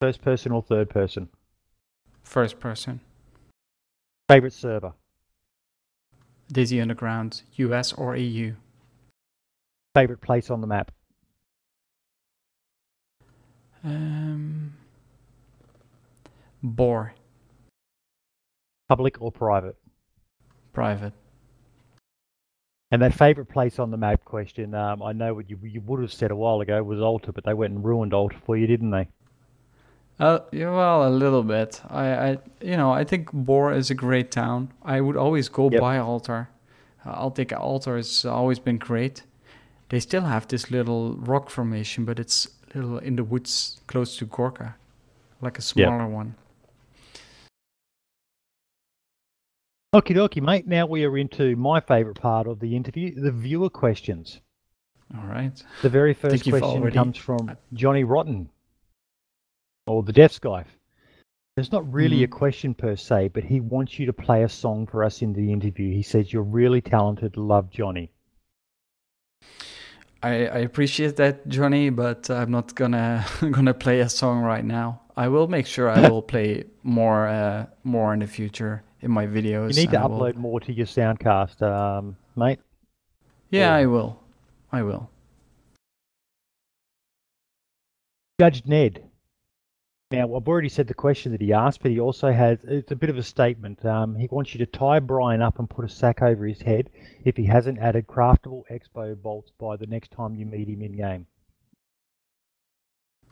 [0.00, 1.28] First person or third person?
[2.22, 3.00] first person
[4.28, 4.92] Favorite server?
[6.52, 8.54] DayZ Underground, US or EU?
[9.94, 10.90] Favorite place on the map?
[13.84, 14.74] Um,
[16.62, 17.14] Bore,
[18.88, 19.76] Public or private?
[20.72, 21.12] private.
[22.90, 26.00] And that favourite place on the map question, um, I know what you you would
[26.00, 28.66] have said a while ago was Altar, but they went and ruined Altar for you,
[28.66, 29.08] didn't they?
[30.18, 31.80] Uh, yeah, well, a little bit.
[31.90, 34.72] I, I, you know, I think Bore is a great town.
[34.82, 35.80] I would always go Yep.
[35.80, 36.48] by Altar.
[37.04, 39.22] Uh, Altic Altar has always been great.
[39.90, 44.24] They still have this little rock formation, but it's little in the woods close to
[44.26, 44.76] Gorka,
[45.40, 45.64] like a Yep.
[45.64, 46.34] smaller one.
[49.94, 50.66] Okie dokie, mate.
[50.66, 54.40] Now we are into my favourite part of the interview, the viewer questions.
[55.16, 55.62] All right.
[55.80, 58.50] The very first question already- comes from Johnny Rotten,
[59.86, 60.64] or the Deaf Sky.
[61.56, 62.32] It's not really a Mhm.
[62.32, 65.50] question per se, but he wants you to play a song for us in the
[65.52, 65.92] interview.
[65.92, 67.36] He says you're really talented.
[67.38, 68.10] Love Johnny.
[70.22, 75.00] I, I appreciate that, Johnny, but I'm not gonna gonna play a song right now.
[75.16, 79.26] I will make sure I will play more uh, more in the future in my
[79.26, 79.74] videos.
[79.74, 82.60] You need to and I will- upload more to your Soundcast, um, mate.
[83.50, 83.74] Yeah, Yeah.
[83.74, 84.20] I will.
[84.72, 85.10] I will.
[88.40, 89.04] Judge Ned.
[90.10, 92.96] Now, I've already said the question that he asked, but he also has it's a
[92.96, 93.84] bit of a statement.
[93.84, 96.88] Um, he wants you to tie Brian up and put a sack over his head
[97.24, 100.96] if he hasn't added craftable expo bolts by the next time you meet him in
[100.96, 101.26] game.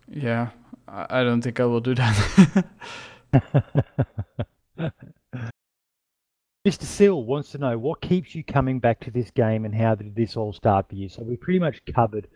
[0.09, 0.51] Yeah,
[0.87, 2.67] I don't think I will do that.
[6.67, 6.83] Mr.
[6.83, 10.17] Sill wants to know what keeps you coming back to this game and how did
[10.17, 11.09] this all start for you?
[11.09, 12.27] So we pretty much covered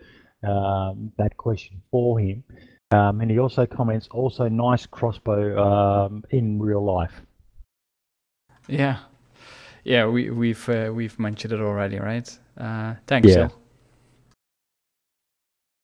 [0.47, 2.45] um, that question for him.
[2.93, 7.13] Um, and he also comments, also nice crossbow um, in real life.
[8.69, 8.99] Yeah,
[9.83, 12.39] yeah, we, we've uh, we've mentioned it already, right?
[12.57, 13.29] Uh, thanks.
[13.29, 13.49] Yeah.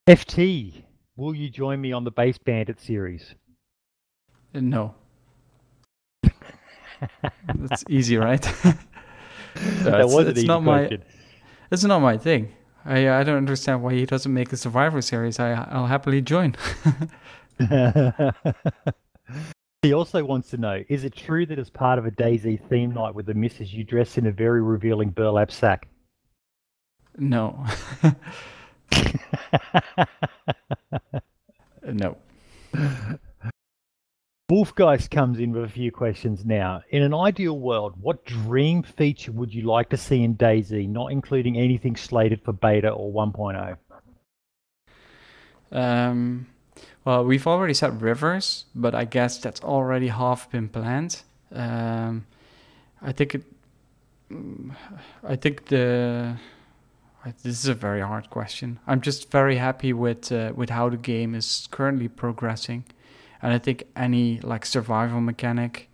[0.08, 0.84] FT,
[1.16, 3.34] will you join me on the Base Bandit series?
[4.54, 4.94] Uh, no.
[7.54, 8.44] That's easy, right?
[8.64, 8.72] no,
[9.84, 11.00] that was it's not question.
[11.00, 11.06] my.
[11.70, 12.52] It's not my thing.
[12.84, 15.38] I I don't understand why he doesn't make a Survivor series.
[15.38, 16.56] I I'll happily join.
[19.82, 22.92] he also wants to know: Is it true that as part of a DayZ theme
[22.94, 25.88] night with the missus, you dress in a very revealing burlap sack?
[27.18, 27.64] No.
[31.82, 32.16] no.
[34.50, 36.80] Wolfgeist comes in with a few questions now.
[36.90, 41.10] In an ideal world, what dream feature would you like to see in DayZ, not
[41.10, 43.76] including anything slated for beta or 1.0?
[45.72, 46.46] Um,
[47.04, 51.22] well, we've already said rivers, but I guess that's already half been planned.
[51.52, 52.26] Um,
[53.02, 53.42] I think it.
[55.24, 56.36] I think the.
[57.42, 58.78] This is a very hard question.
[58.86, 62.84] I'm just very happy with uh, with how the game is currently progressing
[63.42, 65.88] and I think any like survival mechanic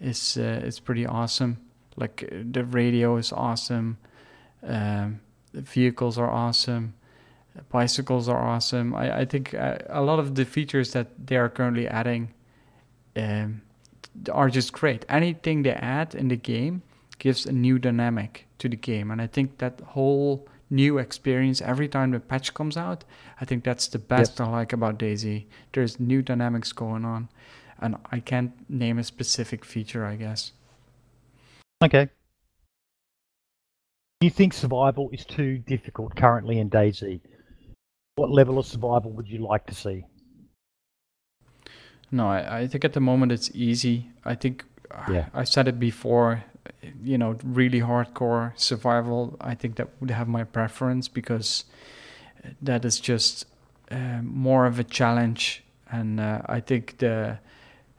[0.00, 1.58] is uh, is pretty awesome.
[1.96, 3.98] Like the radio is awesome,
[4.62, 5.20] um,
[5.52, 6.94] the vehicles are awesome,
[7.70, 8.94] bicycles are awesome.
[8.94, 12.32] I I think uh, a lot of the features that they are currently adding
[13.16, 13.62] um,
[14.32, 15.04] are just great.
[15.08, 16.82] Anything they add in the game
[17.18, 21.88] gives a new dynamic to the game, and I think that whole new experience every
[21.88, 23.04] time the patch comes out.
[23.40, 24.48] I think that's the best yep.
[24.48, 25.46] I like about DayZ.
[25.72, 27.28] There's new dynamics going on,
[27.80, 30.52] and I can't name a specific feature, I guess.
[31.82, 32.08] Okay.
[34.20, 37.20] Do you think survival is too difficult currently in DayZ?
[38.16, 40.04] What level of survival would you like to see?
[42.12, 44.10] No, I, I think at the moment it's easy.
[44.24, 45.26] I think uh, yeah.
[45.32, 46.44] I, I said it before
[47.02, 51.64] you know really hardcore survival i think that would have my preference because
[52.62, 53.46] that is just
[53.90, 55.62] uh, more of a challenge.
[55.90, 57.38] And uh, i think the,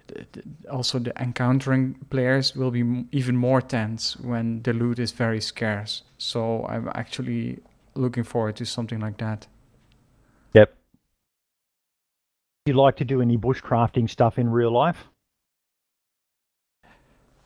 [0.08, 5.42] the, also the encountering players will be even more tense when the loot is very
[5.42, 6.04] scarce.
[6.18, 7.60] So i'm actually
[7.96, 9.48] looking forward to something like that.
[10.54, 10.74] Yep.
[12.66, 15.08] You like to do any bushcrafting stuff in real life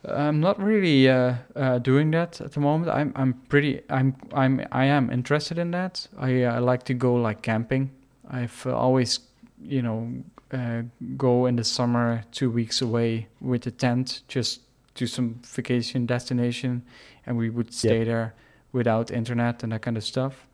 [0.08, 2.90] I'm not really uh, uh, doing that at the moment.
[2.90, 6.06] I'm I'm pretty I'm I'm I am interested in that.
[6.18, 7.90] I uh, like to go like camping.
[8.28, 9.20] I've always
[9.62, 10.12] you know
[10.52, 10.82] uh,
[11.16, 14.60] go in the summer two weeks away with a tent just
[14.94, 16.82] to some vacation destination,
[17.26, 18.06] and we would stay yep.
[18.06, 18.34] there
[18.72, 20.46] without internet and that kind of stuff.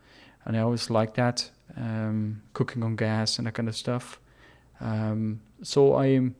[0.44, 4.18] And I always like that um, cooking on gas and that kind of stuff.
[4.80, 6.34] Um, so I am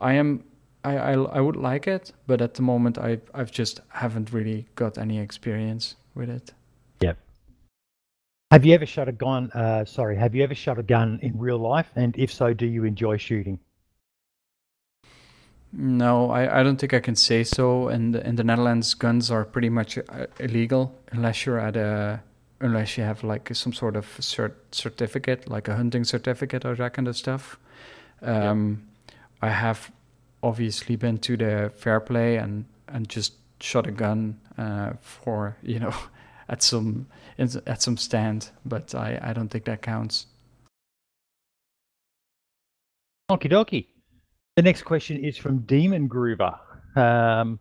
[0.00, 0.44] I am
[0.84, 4.66] I, I, I would like it, but at the moment I I've just haven't really
[4.76, 6.52] got any experience with it.
[7.00, 7.18] Yep.
[8.50, 9.50] Have you ever shot a gun?
[9.52, 11.90] Uh, sorry, have you ever shot a gun in real life?
[11.96, 13.58] And if so, do you enjoy shooting?
[15.76, 17.88] No, I, I don't think I can say so.
[17.88, 22.22] In the, in the Netherlands, guns are pretty much uh, illegal unless you're at a
[22.60, 26.92] unless you have like some sort of cert, certificate, like a hunting certificate or that
[26.92, 27.58] kind of stuff.
[28.22, 29.18] Um, yep.
[29.42, 29.90] I have
[30.44, 35.78] obviously been to the fair play and and just shot a gun uh, for you
[35.80, 35.94] know
[36.48, 37.06] at some
[37.38, 40.26] at some stand, but I I don't think that counts.
[43.30, 43.86] Okie dokie.
[44.56, 46.58] The next question is from Demon Groover.
[46.94, 47.58] Um,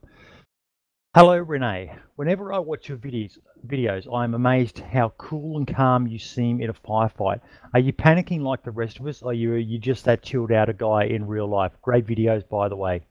[1.16, 1.94] Hello, Renee.
[2.16, 6.62] Whenever I watch your videos, videos, I am amazed how cool and calm you seem
[6.62, 7.42] in a firefight.
[7.74, 10.22] Are you panicking like the rest of us, or are you, are you just that
[10.22, 11.72] chilled out a guy in real life?
[11.82, 13.02] Great videos, by the way.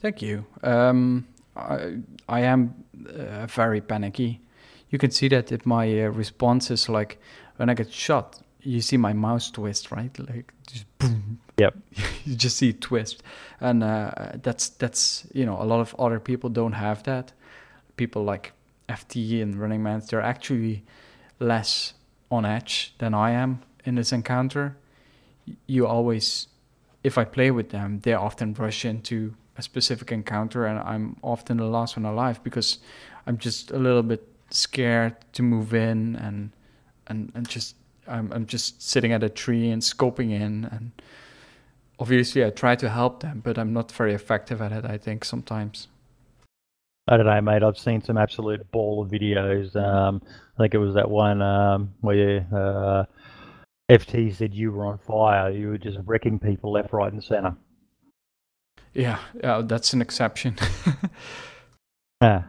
[0.00, 0.46] Thank you.
[0.62, 1.98] Um, I,
[2.28, 4.40] I am uh, very panicky.
[4.88, 7.20] You can see that in my uh, responses, like
[7.56, 10.16] when I get shot, you see my mouse twist, right?
[10.18, 11.40] Like just boom.
[11.58, 11.76] Yep.
[12.24, 13.22] you just see twist,
[13.60, 14.10] and uh,
[14.42, 17.32] that's that's you know a lot of other people don't have that.
[17.96, 18.52] People like
[18.90, 20.84] FT and Running Man, they're actually
[21.38, 21.94] less
[22.30, 24.76] on edge than I am in this encounter.
[25.66, 26.48] You always
[27.02, 31.56] if I play with them, they often rush into a specific encounter, and I'm often
[31.56, 32.78] the last one alive because
[33.26, 36.50] I'm just a little bit scared to move in and
[37.06, 37.76] and and just
[38.06, 40.90] I'm I'm just sitting at a tree and scoping in and
[41.98, 44.84] obviously I try to help them, but I'm not very effective at it.
[44.84, 45.88] I think sometimes.
[47.08, 47.62] I don't know, mate.
[47.62, 49.74] I've seen some absolute ball of videos.
[49.74, 50.22] Um,
[50.56, 53.04] I think it was that one um, where uh,
[53.90, 55.50] FT said you were on fire.
[55.50, 57.56] You were just wrecking people left, right, and center.
[58.94, 60.56] Yeah, yeah, that's an exception.
[62.20, 62.44] ah.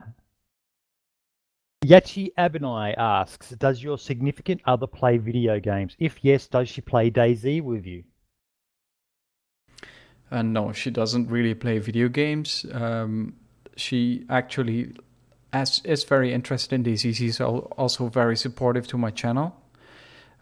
[1.84, 5.96] Yachi Abinai asks, does your significant other play video games?
[5.98, 8.04] If yes, does she play DayZ with you?
[10.30, 12.66] Uh, no, she doesn't really play video games.
[12.72, 13.34] Um,
[13.76, 14.94] she actually
[15.54, 17.16] as, is very interested in DayZ.
[17.16, 19.56] She's also very supportive to my channel.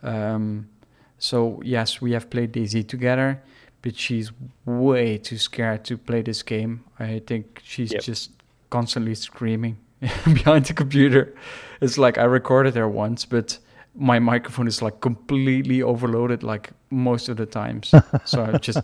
[0.04, 0.70] Um,
[1.18, 3.42] so yes, we have played DayZ together,
[3.82, 4.32] but she's
[4.66, 6.84] way too scared to play this game.
[7.00, 8.02] I think she's yep.
[8.02, 8.32] just
[8.70, 11.36] constantly screaming behind the computer.
[11.82, 13.58] It's like I recorded her once, but
[13.96, 17.94] my microphone is like completely overloaded like most of the times.
[18.26, 18.82] so I just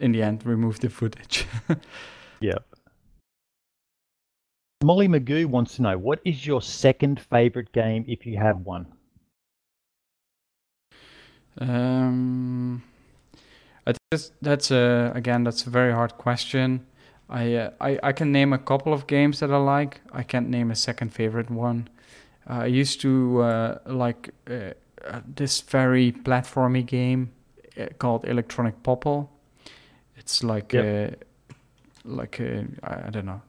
[0.00, 1.46] in the end removed the footage.
[2.40, 2.58] yeah.
[4.84, 8.86] Molly Magoo wants to know what is your second favorite game if you have one?
[11.58, 12.82] Um,
[13.86, 16.86] I think that's, that's a again that's a very hard question.
[17.28, 20.00] I, uh, I I can name a couple of games that I like.
[20.12, 21.88] I can't name a second favorite one.
[22.48, 24.74] Uh, I used to uh, like uh,
[25.06, 27.32] uh, this very platformy game
[27.80, 29.30] uh, called Electronic Popple.
[30.16, 31.24] It's like yep.
[32.04, 33.40] like a, I don't know.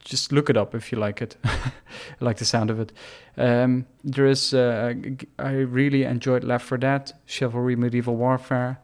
[0.00, 1.36] Just look it up if you like it.
[1.44, 1.72] I
[2.20, 2.92] like the sound of it.
[3.36, 4.94] Um, there is I
[5.38, 8.80] really enjoyed Left 4 Dead, Chivalry, Medieval Warfare.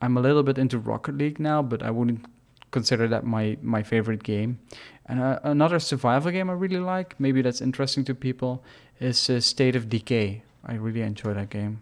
[0.00, 2.24] I'm a little bit into Rocket League now, but I wouldn't
[2.70, 4.60] consider that my my favorite game.
[5.06, 8.62] And uh, another survival game I really like, maybe that's interesting to people,
[9.00, 10.42] is uh, State of Decay.
[10.64, 11.80] I really enjoy that game.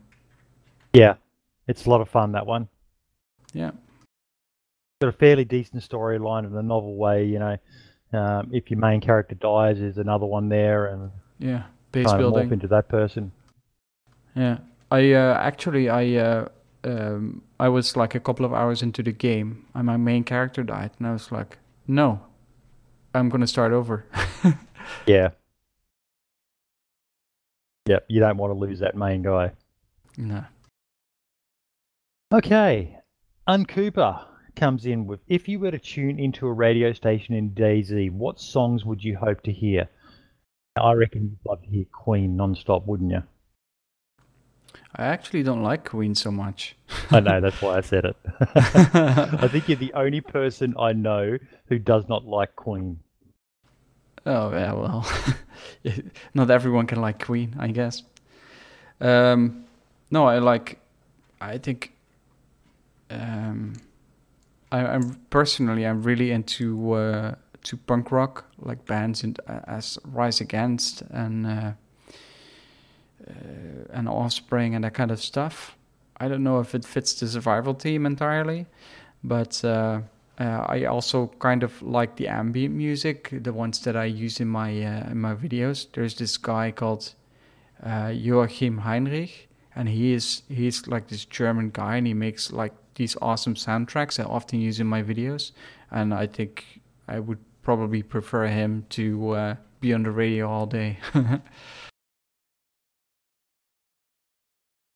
[0.92, 1.14] Yeah,
[1.66, 2.32] it's a lot of fun.
[2.32, 2.68] That one.
[3.52, 3.72] Yeah.
[5.00, 7.24] Got a fairly decent storyline in a novel way.
[7.24, 7.56] You know,
[8.12, 12.48] um, if your main character dies, there's another one there, and yeah, base building.
[12.48, 13.32] Morph into that person.
[14.34, 14.58] Yeah,
[14.90, 16.48] I uh, actually I uh,
[16.84, 20.62] um, I was like a couple of hours into the game and my main character
[20.62, 22.20] died, and I was like, no,
[23.14, 24.04] I'm gonna start over.
[25.06, 25.30] yeah.
[27.86, 29.52] Yep, you don't want to lose that main guy.
[30.16, 30.44] No.
[32.32, 32.98] Okay,
[33.48, 34.24] Uncooper
[34.56, 38.40] comes in with if you were to tune into a radio station in DayZ, what
[38.40, 39.88] songs would you hope to hear?
[40.76, 43.22] I reckon you'd love to hear Queen non-stop, wouldn't you?
[44.94, 46.76] I actually don't like Queen so much.
[47.10, 48.16] I know, that's why I said it.
[48.54, 51.38] I think you're the only person I know
[51.68, 53.00] who does not like Queen.
[54.24, 55.08] Oh, yeah, well,
[56.34, 58.02] not everyone can like Queen, I guess.
[59.00, 59.64] Um,
[60.10, 60.80] no, I like,
[61.40, 61.92] I think,
[63.10, 63.74] um,
[64.72, 69.98] I, am personally, I'm really into uh, to punk rock, like bands in, uh, as
[70.04, 71.72] Rise Against and uh,
[73.28, 73.32] uh,
[73.92, 75.76] and Offspring and that kind of stuff.
[76.18, 78.66] I don't know if it fits the survival team entirely,
[79.22, 80.00] but uh,
[80.38, 84.48] uh, I also kind of like the ambient music, the ones that I use in
[84.48, 85.86] my uh, in my videos.
[85.92, 87.14] There's this guy called
[87.84, 93.16] Joachim Heinrich, and he is he's like this German guy, and he makes like these
[93.22, 95.52] awesome soundtracks I often use in my videos.
[95.90, 100.66] And I think I would probably prefer him to uh, be on the radio all
[100.66, 100.98] day.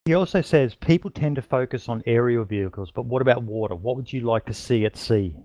[0.07, 3.77] He also says people tend to focus on aerial vehicles, but what about water?
[3.77, 5.37] What would you like to see at sea?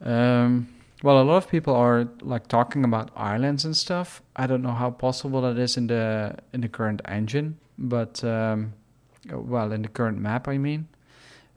[0.00, 0.68] Um,
[1.02, 4.22] well, a lot of people are like talking about islands and stuff.
[4.34, 8.72] I don't know how possible that is in the in the current engine, but um,
[9.30, 10.88] well, in the current map, I mean.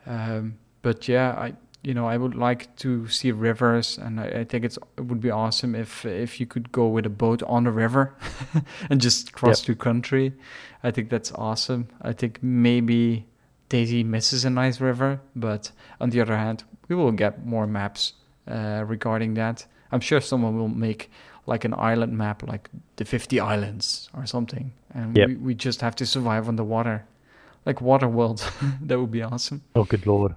[0.06, 1.54] Um, but yeah, I
[1.86, 5.22] you know, I would like to see rivers, and I, I, think it's it would
[5.22, 8.16] be awesome if if you could go with a boat on a river
[8.90, 9.68] and just cross yep.
[9.68, 10.34] the country.
[10.84, 11.88] I think that's awesome.
[12.02, 13.28] I think maybe
[13.70, 18.14] DayZ misses a nice river, but on the other hand, we will get more maps
[18.48, 19.68] uh, regarding that.
[19.92, 21.12] I'm sure someone will make
[21.46, 25.28] like an island map, like the 50 islands or something, and yep.
[25.28, 27.06] we, we just have to survive on the water,
[27.66, 28.42] like Waterworld.
[28.88, 29.64] that would be awesome.
[29.76, 30.36] Oh, good lord!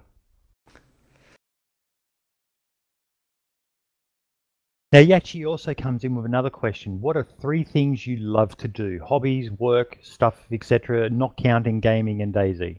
[4.90, 6.98] Now, Yachi also comes in with another question.
[7.02, 9.00] What are three things you love to do?
[9.06, 12.78] Hobbies, work, stuff, etc., not counting gaming and DayZ.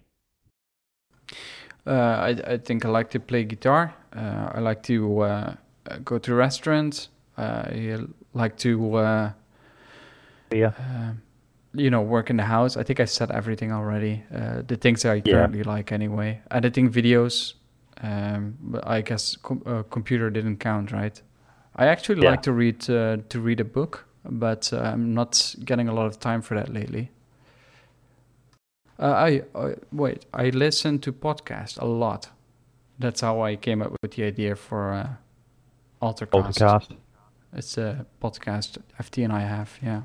[1.86, 3.93] Uh, I, I think I like to play guitar.
[4.16, 5.54] Uh, I like to uh,
[6.04, 7.10] go to restaurants.
[7.38, 8.00] I
[8.34, 9.32] like to, uh,
[10.52, 10.74] Yeah.
[10.80, 11.12] uh,
[11.74, 12.78] you know, work in the house.
[12.78, 14.24] I think I said everything already.
[14.34, 15.22] Uh, the things I Yeah.
[15.34, 16.41] currently like anyway.
[16.51, 17.53] Editing videos.
[18.01, 21.22] Um, but I guess com- uh, computer didn't count, right?
[21.76, 22.32] I actually Yeah.
[22.32, 26.05] like to read uh, to read a book, but uh, I'm not getting a lot
[26.05, 27.11] of time for that lately.
[28.97, 30.26] Uh, I, I wait.
[30.34, 32.30] I listen to podcasts a lot.
[32.99, 35.07] That's how I came up with the idea for uh,
[36.01, 36.32] Altercast.
[36.32, 36.95] Podcast.
[37.53, 39.78] It's a podcast FT and I have.
[39.82, 40.01] Yeah.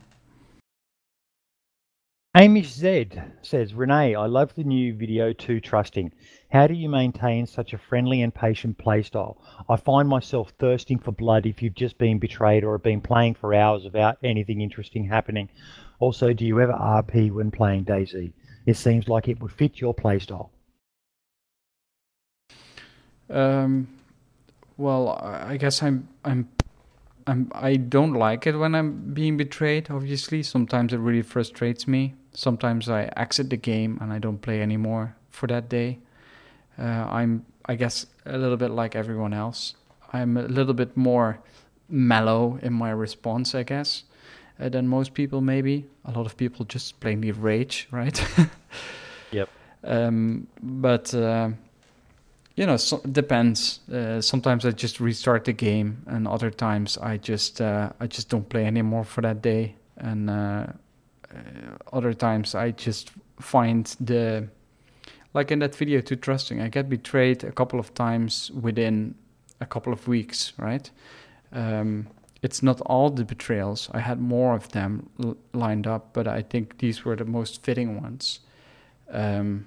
[2.35, 3.11] Amish Z
[3.43, 6.11] says, Renee, I love the new video too trusting.
[6.51, 9.37] How do you maintain such a friendly and patient playstyle?
[9.69, 13.35] I find myself thirsting for blood if you've just been betrayed or have been playing
[13.35, 15.49] for hours without anything interesting happening.
[16.01, 18.33] Also, do you ever RP when playing DayZ?
[18.67, 20.49] It seems like it would fit your playstyle.
[23.31, 23.87] Um,
[24.77, 26.49] well, I guess I'm I'm
[27.29, 29.89] I'm I don't like it when I'm being betrayed.
[29.89, 32.15] Obviously, sometimes it really frustrates me.
[32.35, 35.99] Sometimes I exit the game and I don't play anymore for that day.
[36.79, 39.75] Uh, I'm I guess a little bit like everyone else.
[40.13, 41.39] I'm a little bit more
[41.89, 44.05] mellow in my response, I guess,
[44.61, 45.41] uh, than most people.
[45.41, 48.21] Maybe a lot of people just plainly rage, right?
[49.31, 49.49] Yep.
[49.83, 51.51] Um, but uh,
[52.57, 53.81] you know, so, depends.
[53.93, 58.29] Uh, sometimes I just restart the game, and other times I just uh, I just
[58.29, 59.75] don't play anymore for that day.
[59.97, 60.73] And uh, uh,
[61.93, 64.49] other times I just find the
[65.33, 66.61] like in that video too trusting.
[66.61, 69.15] I get betrayed a couple of times within
[69.61, 70.91] a couple of weeks, right?
[71.53, 72.09] Um,
[72.43, 73.91] it's not all the betrayals.
[73.93, 77.63] I had more of them l- lined up, but I think these were the most
[77.65, 78.41] fitting ones.
[79.11, 79.67] Um,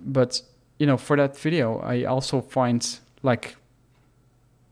[0.00, 0.42] but
[0.78, 3.56] you know, for that video, I also find like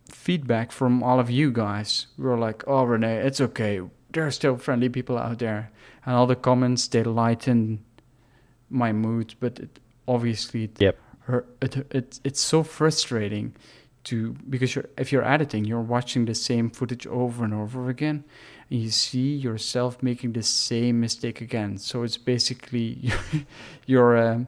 [0.08, 2.06] feedback from all of you guys.
[2.16, 3.80] We were like, "Oh, Renee, it's okay.
[4.16, 5.70] There are still friendly people out there,"
[6.06, 7.78] and all the comments they lighten
[8.70, 9.34] my mood.
[9.40, 10.96] But it, obviously, it, Yep.
[11.60, 13.52] it, it it's so frustrating
[14.04, 14.16] to
[14.48, 18.24] because you're if you're editing, you're watching the same footage over and over again,
[18.70, 21.78] and you see yourself making the same mistake again.
[21.78, 23.12] So it's basically
[23.86, 24.46] you're um,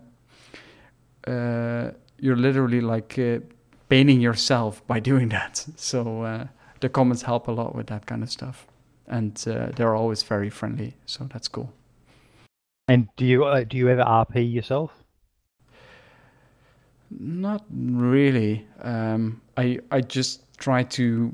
[1.27, 3.41] uh, you're literally like uh,
[3.89, 5.67] painting yourself by doing that.
[5.77, 6.47] So uh,
[6.81, 8.67] the comments help a lot with that kind of stuff,
[9.09, 10.95] and uh, they're always very friendly.
[11.07, 11.73] So that's cool.
[12.87, 14.93] And do you uh, do you ever RP yourself?
[17.11, 18.67] Not really.
[18.83, 21.33] Um, I I just try to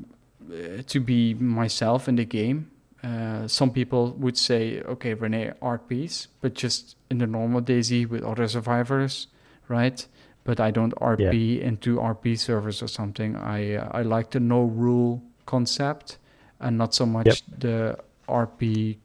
[0.51, 2.71] uh, to be myself in the game.
[3.03, 8.23] Uh, some people would say, okay, Renee RPs, but just in the normal DayZ with
[8.23, 9.27] other survivors,
[9.69, 10.07] right?
[10.43, 13.37] But I don't RP into RP servers or something.
[13.37, 16.19] I uh, I like the no rule concept,
[16.61, 17.37] and not so much Yep.
[17.61, 17.99] the
[18.29, 18.99] RP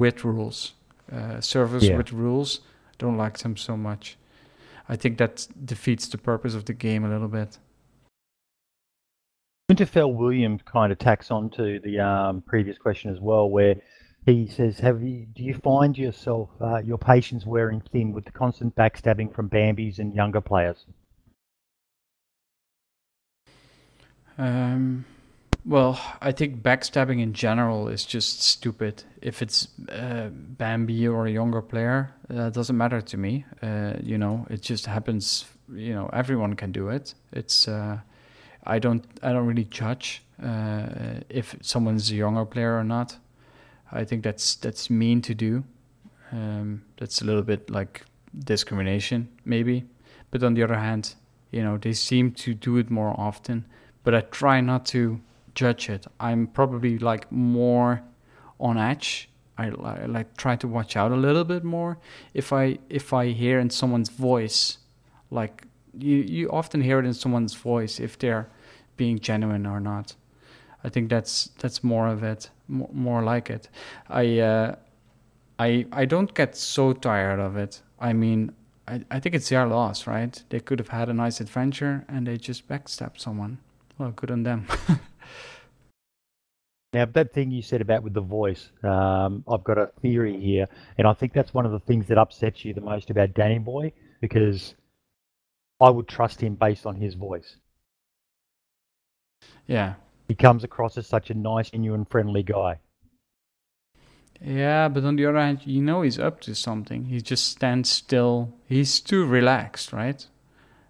[0.00, 0.74] with rules.
[1.10, 1.96] Uh, servers Yeah.
[1.96, 2.60] with rules,
[2.98, 4.16] don't like them so much.
[4.88, 7.58] I think that defeats the purpose of the game a little bit.
[9.70, 13.76] Winterfell Williams kind of tacks on to the um, previous question as well, where
[14.26, 15.26] he says, "Have you?
[15.26, 19.98] Do you find yourself uh, your patience wearing thin with the constant backstabbing from Bambies
[20.00, 20.86] and younger players?"
[24.38, 25.04] Um,
[25.64, 29.04] well, I think backstabbing in general is just stupid.
[29.20, 33.44] If it's uh, Bambi or a younger player, that doesn't matter to me.
[33.62, 35.46] Uh, you know, it just happens.
[35.72, 37.14] You know, everyone can do it.
[37.32, 37.98] It's uh,
[38.64, 43.16] I don't I don't really judge uh, if someone's a younger player or not.
[43.92, 45.64] I think that's that's mean to do.
[46.32, 48.04] Um, that's a little bit like
[48.44, 49.84] discrimination, maybe.
[50.30, 51.14] But on the other hand,
[51.50, 53.66] you know, they seem to do it more often.
[54.04, 55.20] But I try not to
[55.54, 56.06] judge it.
[56.18, 58.02] I'm probably like more
[58.58, 59.28] on edge.
[59.58, 61.98] I, li- like try to watch out a little bit more.
[62.32, 64.78] If I if I hear in someone's voice,
[65.30, 65.64] like
[65.98, 68.48] you you often hear it in someone's voice if they're
[68.96, 70.14] being genuine or not.
[70.82, 73.68] I think that's that's more of it, more, more like it.
[74.08, 74.76] I uh,
[75.58, 77.82] I I don't get so tired of it.
[77.98, 78.52] I mean,
[78.88, 80.42] I I think it's their loss, right?
[80.48, 83.58] They could have had a nice adventure and they just backstabbed someone.
[83.98, 84.66] Well, good on them.
[86.92, 90.66] Now, that thing you said about with the voice, um, I've got a theory here,
[90.98, 93.60] and I think that's one of the things that upsets you the most about Danny
[93.60, 94.74] Boy because
[95.80, 97.56] I would trust him based on his voice.
[99.66, 99.94] yeah,
[100.26, 102.80] He comes across as such a nice, genuine, friendly guy.
[104.42, 107.04] Yeah, but on the other hand, you know he's up to something.
[107.04, 108.54] He just stands still.
[108.66, 110.26] He's too relaxed, right?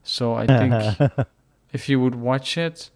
[0.03, 1.27] So I think
[1.73, 2.91] if you would watch it,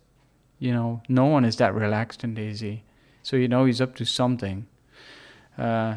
[0.59, 2.81] you know, no one is that relaxed in DayZ.
[3.25, 4.67] So you know he's up to something.
[5.59, 5.97] Uh,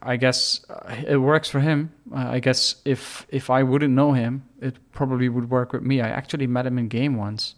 [0.00, 1.92] I guess uh, it works for him.
[2.14, 6.00] Uh, I guess if if I wouldn't know him, it probably would work with me.
[6.00, 7.56] I actually met him in game once.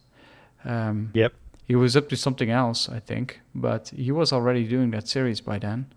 [0.65, 1.35] Um, yep.
[1.67, 5.43] He was up to something else, I think, but he was already doing that series
[5.43, 5.93] by then.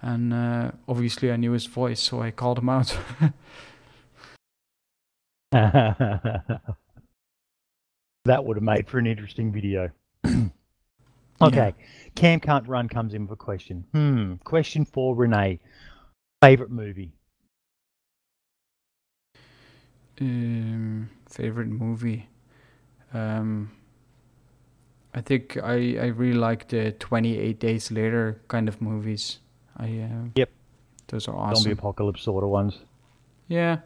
[0.00, 2.96] And uh, obviously, I knew his voice, so I called him out.
[5.52, 6.60] that
[8.26, 9.90] would have made for an interesting video.
[11.40, 11.74] okay.
[11.78, 11.86] Yeah.
[12.14, 13.84] Cam Can't Run comes in with a question.
[13.92, 14.34] Hmm.
[14.44, 15.60] Question for Renee.
[16.42, 17.12] Favorite movie?
[20.20, 22.28] Um, favorite movie?
[23.12, 23.70] Um,
[25.14, 29.38] I think I, I really like the 28 Days Later kind of movies.
[29.76, 30.50] I uh, Yep.
[31.08, 31.62] Those are awesome.
[31.62, 32.78] Zombie apocalypse sort of ones.
[33.48, 33.78] Yeah,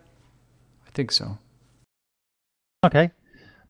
[0.87, 1.39] I think so.
[2.85, 3.11] Okay.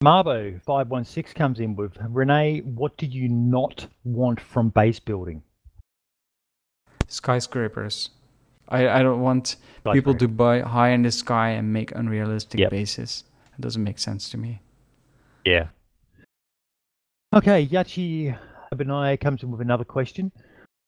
[0.03, 2.61] Marbo five one six comes in with Renee.
[2.61, 5.43] What do you not want from base building?
[7.07, 8.09] Skyscrapers.
[8.69, 9.57] I, I don't want
[9.93, 12.71] people to buy high in the sky and make unrealistic yep.
[12.71, 13.25] bases.
[13.59, 14.63] It doesn't make sense to me.
[15.45, 15.69] Yeah.
[17.35, 18.39] Okay, Yachi
[18.73, 20.33] Abinai comes in with another question.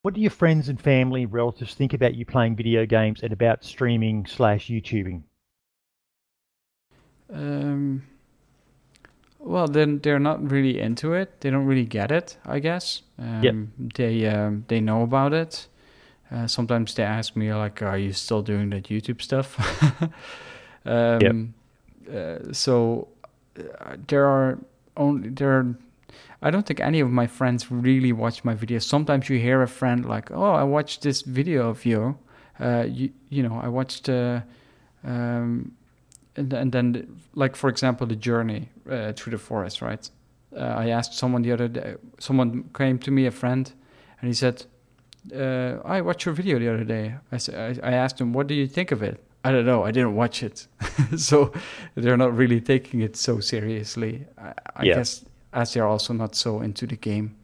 [0.03, 3.63] What do your friends and family relatives think about you playing video games and about
[3.63, 5.23] streaming slash YouTubing?
[7.33, 8.03] Um,
[9.45, 11.41] well, then they're not really into it.
[11.41, 13.03] They don't really get it, I guess.
[13.19, 13.55] Um, yep.
[13.95, 15.67] They um, they know about it.
[16.31, 19.59] Uh, sometimes they ask me like, "Are you still doing that YouTube stuff?"
[20.87, 21.55] um,
[22.07, 22.47] yep.
[22.49, 23.09] Uh, so
[23.59, 24.59] uh, there are
[24.97, 25.59] only there.
[25.59, 25.77] Are,
[26.41, 28.83] I don't think any of my friends really watch my videos.
[28.83, 32.17] Sometimes you hear a friend like, "Oh, I watched this video of you."
[32.61, 34.09] Uh, you you know, I watched.
[34.09, 34.43] Uh,
[35.05, 35.73] um,
[36.37, 40.11] and, and then like for example the journey uh, through the forest right?
[40.55, 43.73] Uh, i asked someone the other day someone came to me a friend
[44.21, 44.65] and he said
[45.35, 47.15] uh, i watched your video the other day.
[47.31, 49.23] I, I, I asked him what do you think of it?
[49.45, 50.67] I don't know i didn't watch it.
[51.17, 51.53] So
[51.95, 54.27] they're not really taking it so seriously.
[54.39, 54.95] I, I yeah.
[54.95, 57.37] guess as they're also not so into the game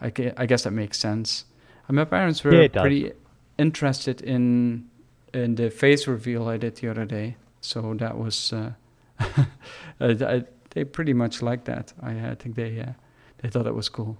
[0.00, 1.44] i, I guess that makes sense.
[1.88, 3.12] And my parents were yeah, pretty
[3.58, 4.88] interested in
[5.32, 8.72] in the face reveal i did the other day so that was uh,
[10.00, 11.92] I, they pretty much liked that.
[12.02, 12.92] I, I think they uh,
[13.38, 14.16] they thought it was cool.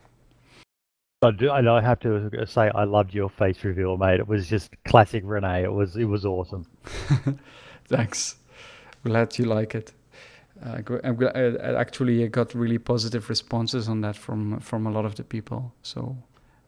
[1.23, 1.51] I do.
[1.51, 4.21] I have to say I loved your face reveal, mate.
[4.21, 5.65] It was just classic Renee.
[5.65, 6.67] It was it was awesome.
[7.89, 8.37] Thanks.
[9.05, 9.93] Glad you like it.
[10.65, 15.05] Uh, I'm glad, I actually got really positive responses on that from from a lot
[15.05, 15.73] of the people.
[15.83, 16.17] So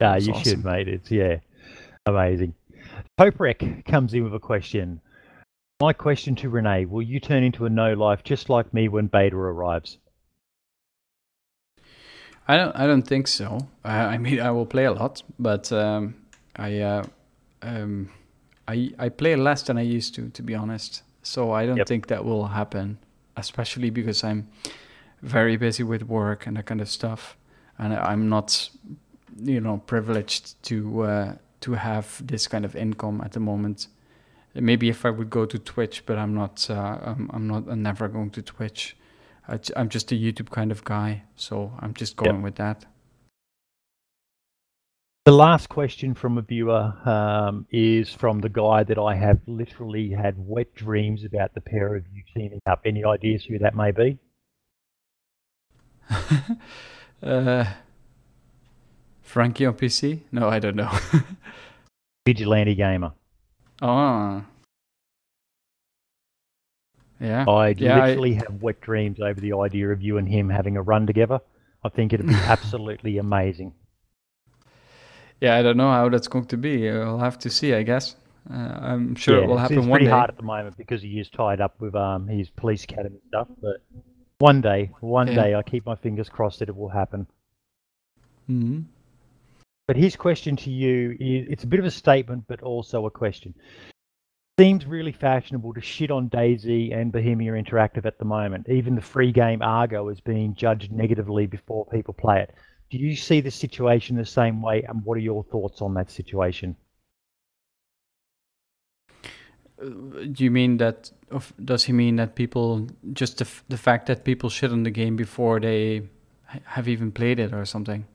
[0.01, 0.45] yeah, you awesome.
[0.45, 0.89] should, mate.
[0.89, 1.39] It's yeah,
[2.07, 2.55] amazing.
[3.19, 5.01] Poprek comes in with a question.
[5.81, 9.09] My question to Renee, will you turn into a no life just like me when
[9.09, 9.99] beta arrives?
[12.49, 13.59] I don't I don't think so.
[13.85, 16.15] I, I mean I will play a lot, but um,
[16.57, 17.05] I uh,
[17.63, 18.11] um,
[18.69, 21.03] I I play less than I used to to be honest.
[21.23, 21.87] So I don't yep.
[21.87, 22.99] think that will happen,
[23.37, 24.49] especially because I'm
[25.23, 27.37] very busy with work and that kind of stuff,
[27.79, 28.71] and I'm not
[29.41, 33.87] you know privileged to uh, to have this kind of income at the moment
[34.55, 36.69] maybe if I would go to Twitch, but I'm not.
[36.69, 37.65] Uh, I'm, I'm, not.
[37.69, 38.97] I'm never going to Twitch.
[39.49, 42.45] I, am just a YouTube kind of guy, so I'm just going yep.
[42.45, 42.85] with that.
[45.25, 50.11] The last question from a viewer um, is from the guy that I have literally
[50.11, 52.81] had wet dreams about the pair of you teaming up.
[52.85, 54.19] Any ideas who that may be?
[57.23, 57.65] uh,
[59.23, 60.23] Frankie on PC?
[60.33, 60.91] No, I don't know.
[62.27, 63.13] Vigilante gamer.
[63.83, 64.45] Oh.
[67.21, 67.45] Yeah.
[67.49, 68.45] I yeah, literally I...
[68.45, 71.41] have wet dreams over the idea of you and him having a run together.
[71.85, 73.75] I think it'd be absolutely amazing.
[75.41, 76.89] Yeah, I don't know how that's going to be.
[76.89, 78.15] I'll have to see, I guess.
[78.49, 80.77] Uh, I'm sure yeah, it will happen it's, it's one pretty hard at the moment
[80.77, 83.49] because he is tied up with um his police academy stuff.
[83.61, 83.83] But
[84.39, 85.35] one day, one yeah.
[85.35, 87.27] day, I keep my fingers crossed that it will happen.
[88.47, 88.81] Hmm.
[89.87, 93.11] But his question to you is it's a bit of a statement, but also a
[93.11, 93.55] question.
[94.59, 98.69] Seems really fashionable to shit on DayZ and Bohemia Interactive at the moment.
[98.69, 102.55] Even the free game Argo is being judged negatively before people play it.
[102.91, 106.11] Do you see the situation the same way, and what are your thoughts on that
[106.11, 106.77] situation?
[109.81, 111.11] Do you mean that?
[111.65, 115.17] Does he mean that people just the, the fact that people shit on the game
[115.17, 116.03] before they
[116.65, 118.07] have even played it or something?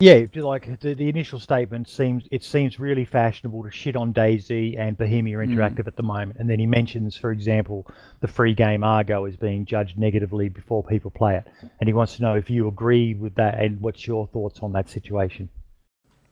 [0.00, 4.78] Yeah, like the, the initial statement seems it seems really fashionable to shit on DayZ
[4.78, 5.52] and Bohemia Mm.
[5.52, 7.84] Interactive at the moment, and then he mentions, for example,
[8.20, 11.48] the free game Argo is being judged negatively before people play it,
[11.80, 14.72] and he wants to know if you agree with that and what's your thoughts on
[14.72, 15.48] that situation.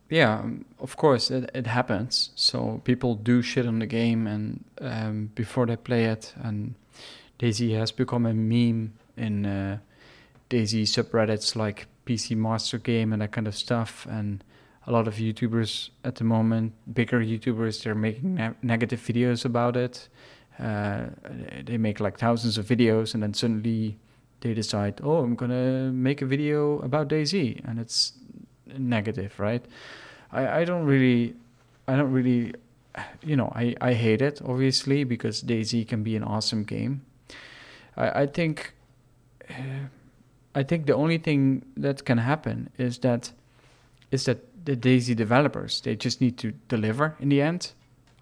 [0.09, 2.31] Yeah, um, of course it, it happens.
[2.37, 6.77] So people do shit on the game and um, before they play it, and
[7.41, 9.79] DayZ has become a meme in uh,
[10.51, 14.07] DayZ subreddits like PC Master Game and that kind of stuff.
[14.09, 14.43] And
[14.87, 19.77] a lot of YouTubers at the moment, bigger YouTubers, they're making ne- negative videos about
[19.77, 20.09] it.
[20.59, 21.07] Uh,
[21.65, 23.99] they make like thousands of videos, and then suddenly
[24.41, 28.13] they decide, oh, I'm gonna make a video about DayZ, and it's
[28.79, 29.65] negative, right?
[30.33, 31.35] I, I don't really,
[31.87, 32.55] I don't really,
[33.23, 37.03] you know, I, I hate it obviously because DayZ can be an awesome game.
[37.97, 38.73] I, I think,
[39.51, 39.89] uh,
[40.57, 43.33] I think the only thing that can happen is that,
[44.11, 47.73] is that the DayZ developers they just need to deliver in the end.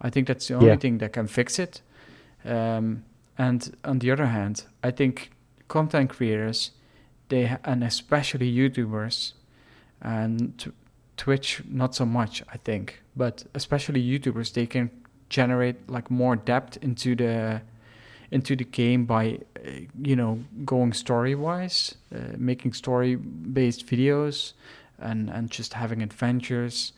[0.01, 0.77] I think that's the only Yeah.
[0.79, 1.81] thing that can fix it.
[2.45, 3.05] Um,
[3.39, 5.31] and on the other hand, I think
[5.69, 6.73] content creators,
[7.29, 9.33] they ha- and especially YouTubers,
[10.03, 10.71] and t-
[11.17, 14.91] Twitch not so much, I think, but especially YouTubers, they can
[15.31, 17.63] generate like more depth into the
[18.35, 19.71] into the game by uh,
[20.03, 20.33] you know
[20.65, 24.53] going story wise, uh, making story based videos,
[24.99, 26.93] and and just having adventures,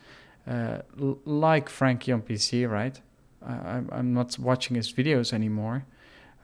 [0.49, 3.01] uh, l- like Frankie on PC, right?
[3.47, 5.84] I, I'm not watching his videos anymore.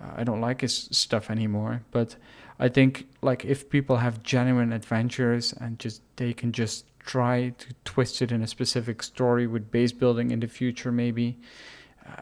[0.01, 2.17] Uh, I don't like his stuff anymore, but
[2.59, 7.69] I think like if people have genuine adventures and just they can just try to
[7.85, 11.37] twist it in a specific story with base building in the future maybe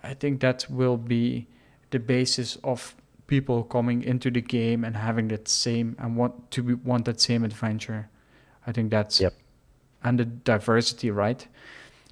[0.03, 1.47] I think that will be
[1.91, 2.95] the basis of
[3.27, 7.21] people coming into the game and having that same and want to be, want that
[7.21, 8.09] same adventure.
[8.67, 9.35] I think that's Yep.
[10.03, 11.47] and the diversity, right?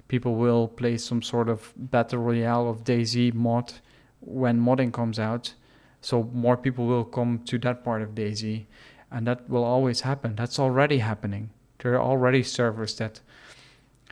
[0.07, 3.73] People will play some sort of battle royale of DayZ mod
[4.21, 5.53] when modding comes out,
[6.01, 8.65] so more people will come to that part of DayZ,
[9.11, 10.35] and that will always happen.
[10.35, 11.51] That's already happening.
[11.79, 13.21] There are already servers that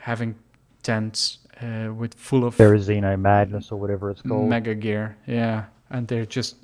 [0.01, 0.35] having
[0.83, 4.49] tents uh, with full of Berezino Madness or whatever it's called.
[4.49, 5.65] mega gear yeah.
[5.89, 6.57] And they're just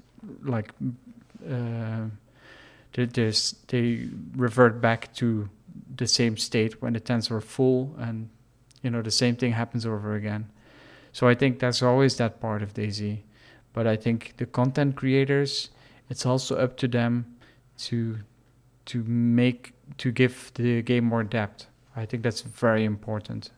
[0.44, 0.72] like
[1.50, 2.06] uh,
[2.94, 3.06] they
[3.68, 5.50] they revert back to
[5.96, 8.30] the same state when the tents are full and
[8.82, 10.50] you know the same thing happens over again.
[11.14, 13.20] So i think that's always that part of DayZ.
[13.72, 15.70] But i think the content creators
[16.10, 17.38] it's also up to them
[17.78, 18.20] to
[18.86, 21.68] to make to give the game more depth.
[21.96, 23.52] I think that's very important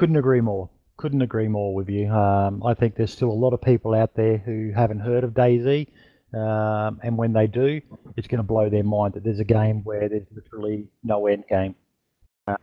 [0.00, 0.70] Couldn't agree more.
[0.96, 2.08] Couldn't agree more with you.
[2.08, 5.32] Um, I think there's still a lot of people out there who haven't heard of
[5.32, 5.88] DayZ,
[6.32, 7.82] um, and when they do,
[8.16, 11.44] it's going to blow their mind that there's a game where there's literally no end
[11.50, 11.74] game.
[12.48, 12.56] Uh,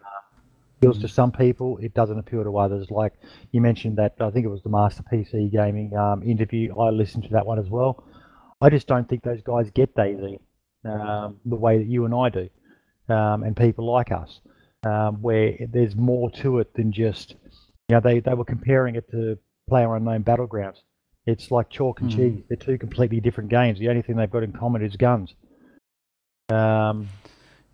[0.82, 2.90] to some people, it doesn't appeal to others.
[2.90, 3.14] Like
[3.52, 6.76] you mentioned that, I think it was the Master PC Gaming um, interview.
[6.76, 8.04] I listened to that one as well.
[8.62, 10.40] I just don't think those guys get DayZ
[10.86, 12.50] um, the way that you and I do,
[13.14, 14.40] um, and people like us
[14.86, 17.36] um, where there's more to it than just,
[17.90, 20.78] you know, they, they were comparing it to Player Unknown Battlegrounds.
[21.26, 22.16] It's like chalk and Mhm.
[22.16, 22.44] cheese.
[22.48, 23.80] They're two completely different games.
[23.80, 25.34] The only thing they've got in common is guns.
[26.50, 27.10] Um,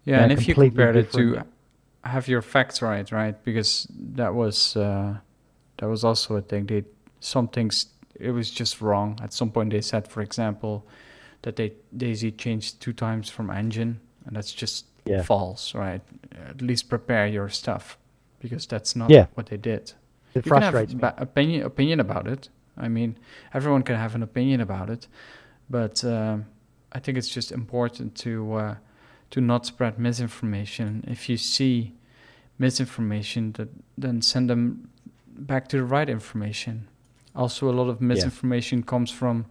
[0.05, 1.43] Yeah, Yeah, and if you compare it to
[2.03, 3.41] have your facts right, right?
[3.45, 5.17] Because that was uh,
[5.77, 6.65] that was also a thing.
[6.65, 6.83] They
[7.19, 7.87] some things
[8.19, 9.17] it was just wrong.
[9.21, 10.85] At some point, they said, for example,
[11.43, 15.21] that they DayZ changed two times from engine, and that's just Yeah.
[15.23, 16.01] false, right?
[16.49, 17.97] At least prepare your stuff
[18.39, 19.25] because that's not Yeah.
[19.35, 19.93] what they did.
[20.35, 20.99] it You can have me.
[21.17, 22.49] opinion opinion about it.
[22.77, 23.15] I mean,
[23.53, 25.07] everyone can have an opinion about it,
[25.69, 26.45] but um,
[26.95, 28.75] I think it's just important to uh,
[29.29, 31.03] to not spread misinformation.
[31.07, 31.93] If you see
[32.57, 34.89] misinformation, that then send them
[35.37, 36.87] back to the right information.
[37.35, 39.45] Also, a lot of misinformation comes from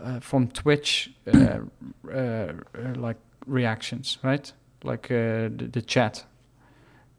[0.00, 1.58] uh, from Twitch, uh,
[2.10, 2.52] uh, uh,
[2.96, 4.52] like reactions, right?
[4.84, 6.24] Like uh, the, the chat.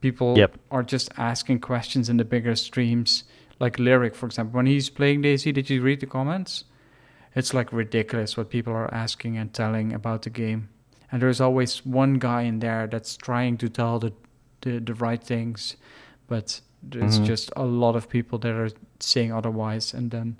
[0.01, 0.57] People Yep.
[0.72, 3.24] are just asking questions in the bigger streams.
[3.59, 6.66] Like Lirik, for example, when he's playing DayZ, did you read the comments?
[7.36, 10.70] It's like ridiculous what people are asking and telling about the game.
[11.11, 14.11] And there's always one guy in there that's trying to tell the
[14.61, 15.76] the, the right things,
[16.28, 17.26] but there's Mhm.
[17.26, 20.38] just a lot of people that are saying otherwise, and then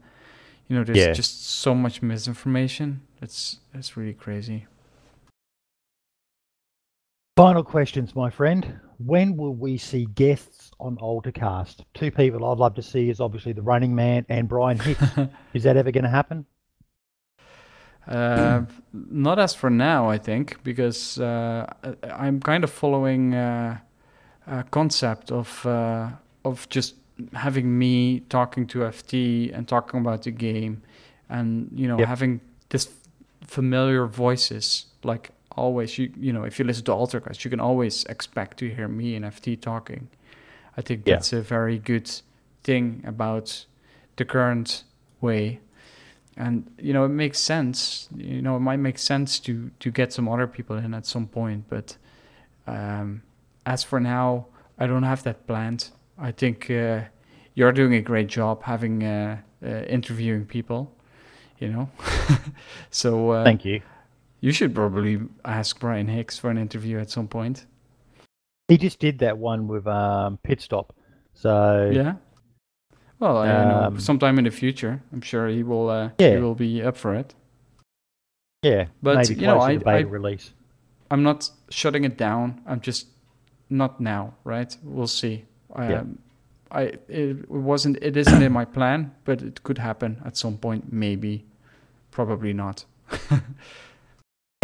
[0.68, 1.14] you know there's Yeah.
[1.14, 3.02] just so much misinformation.
[3.22, 4.66] It's it's really crazy.
[7.36, 8.80] Final questions, my friend.
[8.98, 11.84] When will we see guests on Altercast?
[11.94, 15.04] Two people I'd love to see is obviously the Running Man and Brian Hicks.
[15.54, 16.46] is that ever going to happen?
[18.08, 18.62] Uh,
[18.94, 21.66] not as for now, I think, because uh,
[22.04, 23.80] I'm kind of following uh,
[24.48, 26.12] a concept of uh,
[26.46, 26.96] of just
[27.34, 30.84] having me talking to FT and talking about the game,
[31.30, 32.08] and you know Yep.
[32.08, 32.90] having this
[33.46, 35.98] familiar voices like always.
[35.98, 39.16] You you know if you listen to Altercast, you can always expect to hear me
[39.16, 40.08] and FT talking.
[40.78, 41.16] I think Yeah.
[41.16, 42.10] that's a very good
[42.64, 43.66] thing about
[44.18, 44.84] the current
[45.22, 45.60] way
[46.38, 50.12] and you know it makes sense you know it might make sense to to get
[50.12, 51.98] some other people in at some point but
[52.68, 53.22] um
[53.66, 54.46] as for now
[54.78, 57.02] i don't have that planned i think uh,
[57.54, 60.92] you're doing a great job having uh, uh interviewing people
[61.60, 61.90] you know
[62.90, 63.82] so uh, Thank you.
[64.42, 67.66] You should probably ask brian hicks for an interview at some point
[68.68, 70.94] He just did that one with um, Pit Stop.
[71.34, 72.14] So yeah
[73.20, 76.36] well i don't know Um, sometime in the future i'm sure he will uh, Yeah.
[76.36, 77.34] he will be up for it
[78.64, 80.52] yeah, But, maybe you know, I, I release.
[81.12, 82.62] I'm not shutting it down.
[82.66, 83.08] I'm just
[83.70, 84.76] not now, right?
[84.82, 85.46] We'll see.
[85.78, 86.00] Yeah.
[86.00, 86.18] Um,
[86.72, 90.92] I it wasn't it isn't in my plan, but it could happen at some point.
[90.92, 91.46] Maybe,
[92.10, 92.86] probably not.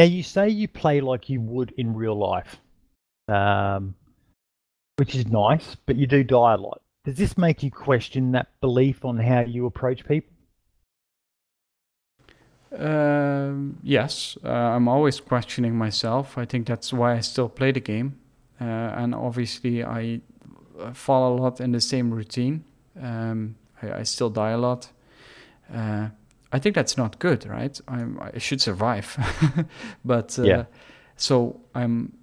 [0.02, 2.58] Now you say you play like you would in real life,
[3.28, 3.94] um,
[4.96, 6.82] which is nice, but you do die a lot.
[7.06, 10.34] Does this make you question that belief on how you approach people?
[12.76, 16.36] Um, yes, uh, I'm always questioning myself.
[16.36, 18.18] I think that's why I still play the game,
[18.60, 20.22] uh, and obviously I
[20.80, 22.64] uh, fall a lot in the same routine.
[23.00, 24.90] Um, I, I still die a lot.
[25.72, 26.08] Uh,
[26.54, 27.80] I think that's not good, right?
[27.88, 29.18] I'm, I should survive,
[30.06, 30.66] but uh, Yeah.
[31.18, 32.14] so I'm.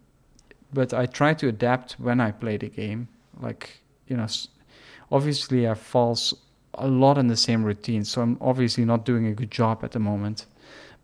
[0.72, 3.08] But I try to adapt when I play the game.
[3.40, 4.26] Like you know,
[5.10, 6.34] obviously I falls
[6.74, 9.92] a lot in the same routine, so I'm obviously not doing a good job at
[9.92, 10.46] the moment.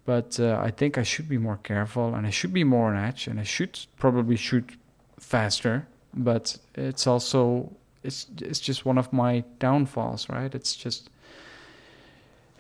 [0.05, 2.97] But uh, I think I should be more careful, and I should be more on
[3.09, 4.77] edge, and I should probably shoot
[5.19, 5.87] faster.
[6.13, 7.73] But it's also
[8.03, 10.55] it's it's just one of my downfalls, right?
[10.55, 11.09] It's just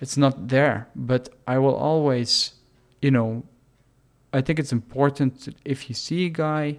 [0.04, 0.76] it's not there.
[0.94, 2.54] But I will always,
[3.02, 3.42] you know,
[4.32, 6.78] I think it's important if you see a guy,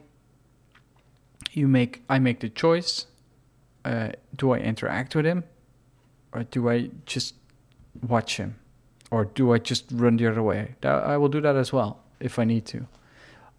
[1.51, 3.07] you make I make the choice.
[3.83, 5.43] Uh, do I interact with him?
[6.35, 7.33] or do I just
[8.07, 8.59] watch him,
[9.09, 10.75] or do I just run the other way?
[10.83, 12.85] I will do that as well if I need to.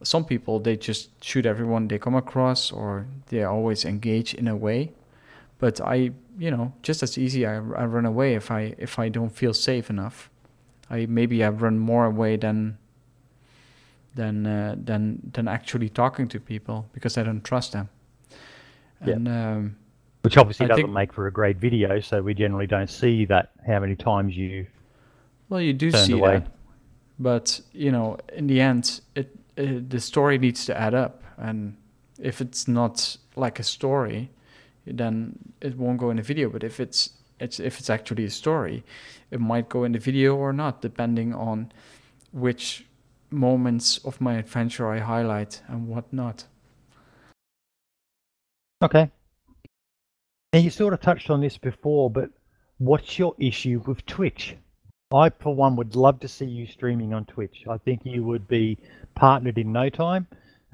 [0.03, 4.55] Some people they just shoot everyone they come across, or they always engage in a
[4.55, 4.93] way.
[5.59, 9.09] But I, you know, just as easy I, I run away if I if I
[9.09, 10.31] don't feel safe enough.
[10.91, 12.79] I maybe I run more away than
[14.15, 17.89] than uh, than than actually talking to people because I don't trust them.
[19.05, 19.15] Yeah.
[19.15, 19.77] Um,
[20.23, 23.25] Which obviously I doesn't think- make for a great video, so we generally don't see
[23.27, 24.67] that how many times you
[25.49, 26.39] Well, you do see away.
[26.39, 26.49] that,
[27.19, 31.77] but you know, in the end, it, it the story needs to add up, and
[32.19, 34.31] if it's not like a story,
[34.87, 36.49] then it won't go in the video.
[36.49, 37.11] But if it's
[37.41, 38.84] it's if it's actually a story,
[39.30, 41.72] it might go in the video or not, depending on
[42.32, 42.87] which
[43.30, 46.45] moments of my adventure I highlight and what not.
[48.82, 49.11] Okay.
[50.53, 52.30] Now you sort of touched on this before, but
[52.78, 54.57] what's your issue with Twitch?
[55.12, 57.64] I, for one, would love to see you streaming on Twitch.
[57.68, 58.78] I think you would be
[59.14, 60.26] partnered in no time.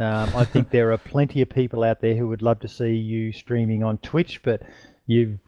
[0.02, 2.94] Um, I think there are plenty of people out there who would love to see
[2.94, 4.62] you streaming on Twitch, but
[5.06, 5.38] you've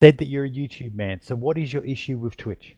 [0.00, 1.20] said that you're a YouTube man.
[1.22, 2.76] So, what is your issue with Twitch?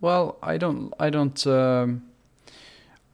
[0.00, 0.92] Well, I don't.
[0.98, 1.46] I don't.
[1.46, 2.02] Um,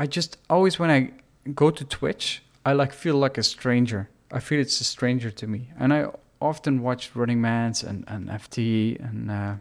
[0.00, 1.12] I just always when I
[1.54, 4.08] go to Twitch, I like feel like a stranger.
[4.32, 6.06] I feel it's a stranger to me, and I
[6.40, 9.54] often watch Running Man's and and FT and uh,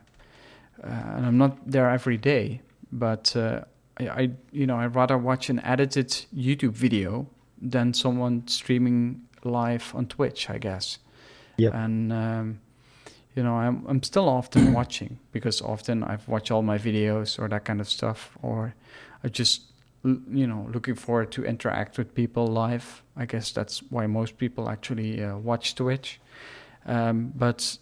[0.83, 2.61] uh, and I'm not there every day,
[2.91, 3.61] but uh,
[3.99, 7.27] I, I you know I rather watch an edited YouTube video
[7.61, 10.49] than someone streaming live on Twitch.
[10.49, 10.99] I guess.
[11.57, 11.73] Yep.
[11.73, 12.59] And um,
[13.35, 17.47] you know I'm I'm still often watching because often I've watched all my videos or
[17.49, 18.75] that kind of stuff, or
[19.23, 19.63] I just
[20.03, 23.03] you know looking forward to interact with people live.
[23.15, 26.19] I guess that's why most people actually uh, watch Twitch.
[26.85, 27.77] Um, but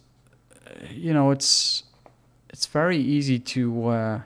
[0.66, 1.84] uh, you know it's
[2.50, 3.88] it's very easy to.
[3.88, 4.22] Uh,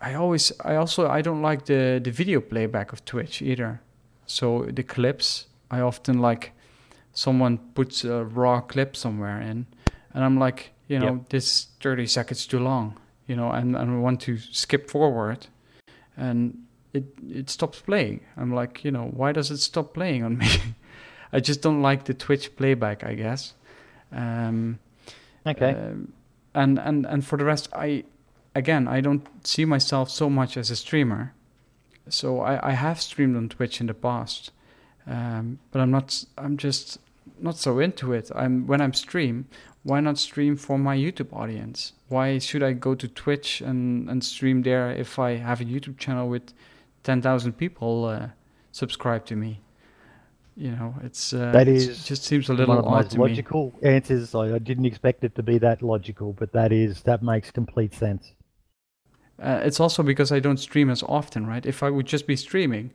[0.00, 3.80] I always I also I don't like the the video playback of Twitch either.
[4.26, 6.52] So the clips I often like
[7.12, 9.66] someone puts a raw clip somewhere in
[10.14, 11.28] and I'm like, you know, Yep.
[11.28, 12.96] this 30 seconds too long,
[13.26, 15.46] you know, and, and I want to skip forward
[16.16, 16.54] and
[16.92, 18.20] it it stops playing.
[18.36, 20.48] I'm like, you know, why does it stop playing on me?
[21.32, 23.54] I just don't like the Twitch playback, I guess.
[24.12, 24.78] Um,
[25.46, 25.70] Okay.
[25.72, 26.12] um,
[26.54, 28.04] and and and for the rest, I
[28.54, 31.34] again, I don't see myself so much as a streamer.
[32.08, 34.50] So I, I have streamed on Twitch in the past,
[35.06, 36.24] um, but I'm not.
[36.36, 36.98] I'm just
[37.38, 38.30] not so into it.
[38.34, 39.46] I'm when I'm stream.
[39.82, 41.92] Why not stream for my YouTube audience?
[42.08, 45.96] Why should I go to Twitch and, and stream there if I have a YouTube
[45.98, 46.52] channel with
[47.02, 48.28] ten thousand people uh,
[48.72, 49.60] subscribe to me?
[50.56, 53.28] You know, it's uh, That it's- just seems a One little of odd to me.
[53.28, 54.34] logical answers.
[54.34, 57.94] I, I didn't expect it to be that logical, but that is that makes complete
[57.94, 58.32] sense.
[59.40, 61.64] Uh, it's also because I don't stream as often, right?
[61.64, 62.90] If I would just be streaming,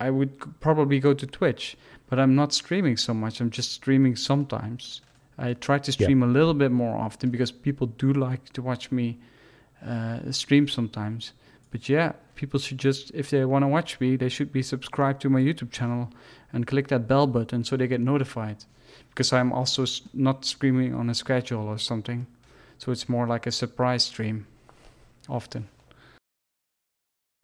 [0.00, 1.76] I would probably go to Twitch,
[2.08, 3.40] but I'm not streaming so much.
[3.40, 5.02] I'm just streaming sometimes.
[5.36, 8.90] I try to stream a little bit more often because people do like to watch
[8.90, 9.18] me
[9.84, 11.32] uh, stream sometimes.
[11.70, 15.20] But yeah, people should just, if they want to watch me, they should be subscribed
[15.22, 16.10] to my YouTube channel
[16.52, 18.64] and click that bell button so they get notified.
[19.10, 22.26] Because I'm also not streaming on a schedule or something.
[22.78, 24.46] So it's more like a surprise stream
[25.28, 25.68] often.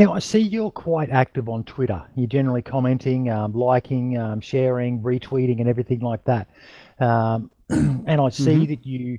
[0.01, 2.03] Now, I see you're quite active on Twitter.
[2.17, 6.49] You're generally commenting, um, liking, um, sharing, retweeting, and everything like that.
[7.01, 8.69] Um, and I see Mhm.
[8.69, 9.19] that you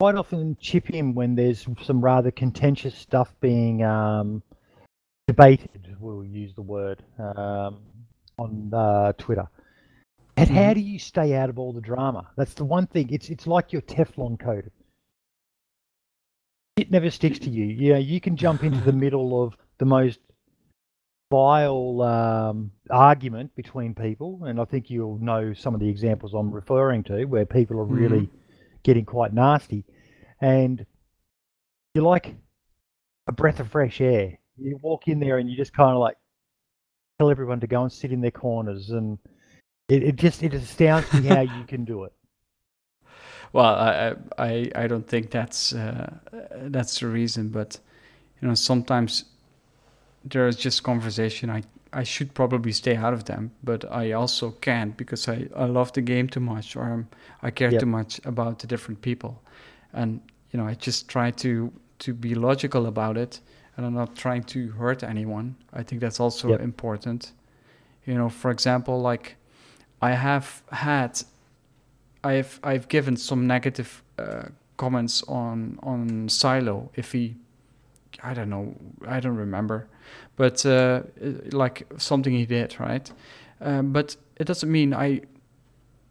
[0.00, 4.42] quite often chip in when there's some rather contentious stuff being um,
[5.28, 7.80] debated, we'll use the word, um,
[8.38, 9.46] on uh, Twitter.
[10.38, 10.74] And how Mhm.
[10.76, 12.30] do you stay out of all the drama?
[12.36, 13.10] That's the one thing.
[13.12, 14.72] It's it's like you're Teflon coated.
[16.76, 17.66] It never sticks to you.
[17.66, 20.18] You know, you can jump into the middle of the most
[21.30, 26.50] vile um, argument between people, and I think you'll know some of the examples I'm
[26.50, 28.30] referring to, where people are really
[28.82, 29.84] getting quite nasty,
[30.40, 30.84] and
[31.94, 32.36] you're like
[33.26, 34.38] a breath of fresh air.
[34.58, 36.16] You walk in there and you just kind of like
[37.18, 39.18] tell everyone to go and sit in their corners, and
[39.88, 42.12] it, it just it astounds me how you can do it.
[43.52, 46.18] Well, I I I I don't think that's uh,
[46.52, 47.78] that's the reason, but
[48.42, 49.24] you know sometimes
[50.30, 51.50] there's just conversation.
[51.50, 51.62] I
[51.92, 55.92] I should probably stay out of them, but I also can't because I I love
[55.92, 57.08] the game too much, or I'm,
[57.42, 57.80] I care Yep.
[57.80, 59.42] too much about the different people,
[59.92, 60.20] and
[60.52, 63.40] you know I just try to to be logical about it,
[63.76, 65.54] and I'm not trying to hurt anyone.
[65.72, 66.60] I think that's also Yep.
[66.60, 67.32] important.
[68.06, 69.36] You know, for example, like
[70.02, 71.22] I have had
[72.24, 77.36] I've I've given some negative uh, comments on on Silo if he
[78.22, 78.74] I don't know
[79.06, 79.88] I don't remember.
[80.36, 81.02] But uh,
[81.52, 83.10] like something he did right?
[83.60, 85.22] Um, but it doesn't mean I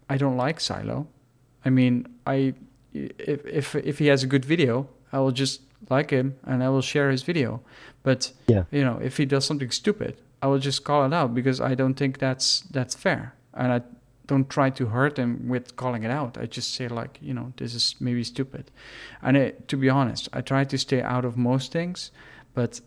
[0.10, 1.08] I don't like Silo.
[1.64, 2.54] I mean I
[2.94, 6.70] if if if he has a good video I will just like him and I
[6.70, 7.62] will share his video.
[8.04, 8.64] But Yeah.
[8.72, 11.76] you know if he does something stupid I will just call it out because I
[11.76, 13.34] don't think that's that's fair.
[13.54, 13.82] And I
[14.28, 16.38] don't try to hurt them with calling it out.
[16.38, 18.72] I just say like, you know, this is maybe stupid.
[19.22, 22.12] And it, to be honest, I try to stay out of most things,
[22.54, 22.82] but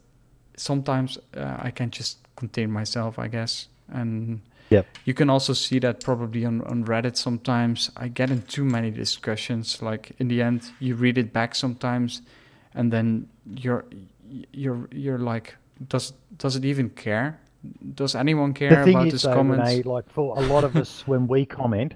[0.57, 3.69] sometimes uh, I can just contain myself, I guess.
[3.89, 4.87] And Yep.
[5.05, 7.91] you can also see that probably on, on Reddit sometimes.
[7.97, 9.81] I get in too many discussions.
[9.81, 12.23] Like in the end, you read it back sometimes,
[12.75, 13.85] and then you're
[14.53, 15.57] you're you're like,
[15.89, 17.41] does does it even care?
[17.95, 19.71] Does anyone care about is, this though, comments?
[19.71, 21.95] Renee, like for a lot of us, when we comment,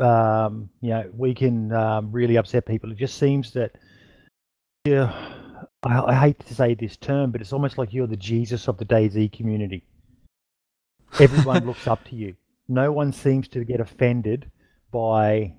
[0.00, 2.92] um, you know, we can um, really upset people.
[2.92, 3.72] It just seems that,
[4.84, 5.12] yeah,
[5.82, 8.78] I, I hate to say this term, but it's almost like you're the Jesus of
[8.78, 9.84] the DayZ community.
[11.20, 12.36] Everyone looks up to you.
[12.68, 14.50] No one seems to get offended
[14.90, 15.54] by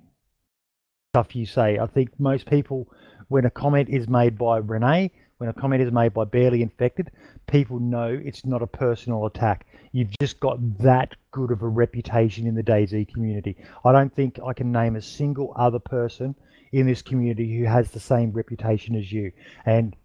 [1.14, 1.80] stuff you say.
[1.80, 2.88] I think most people,
[3.30, 7.12] when a comment is made by Renee, when a comment is made by Barely Infected,
[7.48, 9.66] people know it's not a personal attack.
[9.94, 13.56] You've just got that good of a reputation in the DayZ community.
[13.86, 16.36] I don't think I can name a single other person
[16.74, 19.32] in this community who has the same reputation as you.
[19.66, 19.96] And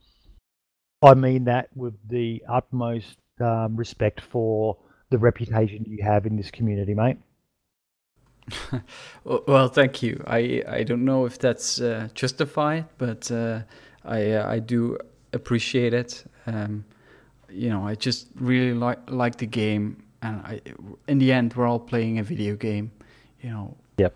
[1.02, 4.78] I mean that with the utmost um, respect for
[5.10, 7.18] the reputation you have in this community, mate.
[9.24, 10.22] Well, thank you.
[10.26, 13.62] I I don't know if that's uh, justified, but uh,
[14.04, 14.98] I uh, I do
[15.34, 16.24] appreciate it.
[16.46, 16.84] Um,
[17.50, 20.60] you know, I just really like like the game, and I
[21.08, 22.90] in the end we're all playing a video game.
[23.42, 23.76] You know.
[23.98, 24.14] Yep.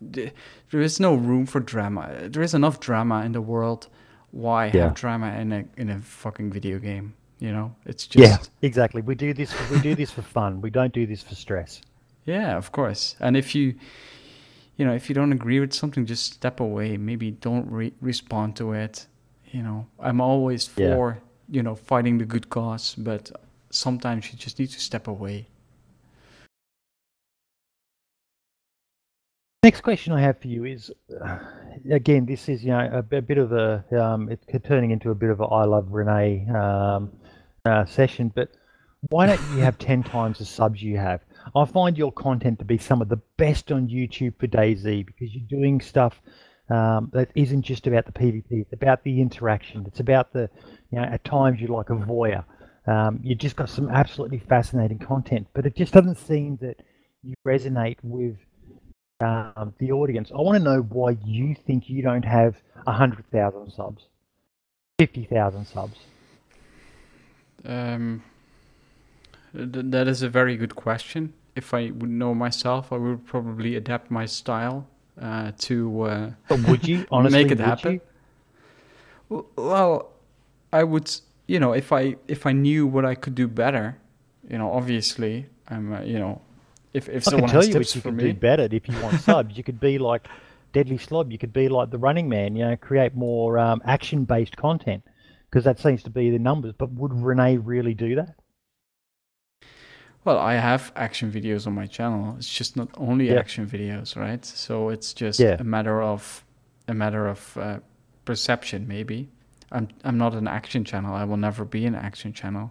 [0.00, 2.28] There is no room for drama.
[2.28, 3.88] There is enough drama in the world.
[4.32, 4.84] Why Yeah.
[4.84, 7.14] have drama in a in a fucking video game?
[7.38, 8.38] You know, it's just yeah,
[8.68, 9.02] exactly.
[9.02, 9.52] We do this.
[9.70, 10.60] We do this for fun.
[10.60, 11.80] We don't do this for stress.
[12.24, 13.16] Yeah, of course.
[13.20, 13.74] And if you,
[14.76, 16.96] you know, if you don't agree with something, just step away.
[16.96, 19.06] Maybe don't re- respond to it.
[19.52, 20.94] You know, I'm always Yeah.
[20.94, 23.30] for, you know, fighting the good cause, but
[23.70, 25.46] sometimes you just need to step away.
[29.62, 30.90] Next question I have for you is,
[31.24, 31.38] uh,
[31.88, 35.14] again, this is you know a, a bit of a um, it's turning into a
[35.14, 37.12] bit of a I love Renee um,
[37.64, 38.48] uh, session, but
[39.10, 41.20] why don't you have ten times the subs you have?
[41.54, 45.32] I find your content to be some of the best on YouTube for DayZ because
[45.32, 46.20] you're doing stuff
[46.72, 48.46] um, that isn't just about the PvP.
[48.50, 49.84] It's about the interaction.
[49.86, 50.48] It's about the,
[50.90, 52.44] you know, at times you're like a voyeur.
[52.86, 56.80] Um, you just got some absolutely fascinating content, but it just doesn't seem that
[57.22, 58.36] you resonate with
[59.20, 60.30] um, the audience.
[60.32, 64.06] I want to know why you think you don't have 100,000 subs,
[64.98, 65.98] 50,000 subs.
[67.66, 68.24] Um,
[69.52, 71.34] th- that is a very good question.
[71.54, 74.88] If I would know myself, I would probably adapt my style
[75.20, 76.02] uh, to.
[76.02, 78.00] Uh, but would you honestly make it happen?
[79.30, 79.46] You?
[79.56, 80.12] Well,
[80.72, 81.10] I would.
[81.46, 83.98] You know, if I if I knew what I could do better,
[84.48, 85.92] you know, obviously, I'm.
[85.92, 86.40] Uh, you know,
[86.92, 89.20] if if I someone can tell you what you me, do better if you want
[89.20, 89.56] subs.
[89.56, 90.28] You could be like
[90.72, 91.32] Deadly Slob.
[91.32, 92.56] You could be like the Running Man.
[92.56, 95.02] You know, create more um, action-based content
[95.50, 96.74] because that seems to be the numbers.
[96.76, 98.36] But would Renee really do that?
[100.24, 102.36] Well, I have action videos on my channel.
[102.38, 103.40] It's just not only Yeah.
[103.40, 104.44] action videos, right?
[104.44, 105.56] So it's just Yeah.
[105.58, 106.44] a matter of
[106.88, 107.78] a matter of uh,
[108.24, 109.28] perception, maybe.
[109.70, 111.14] I'm I'm not an action channel.
[111.14, 112.70] I will never be an action channel.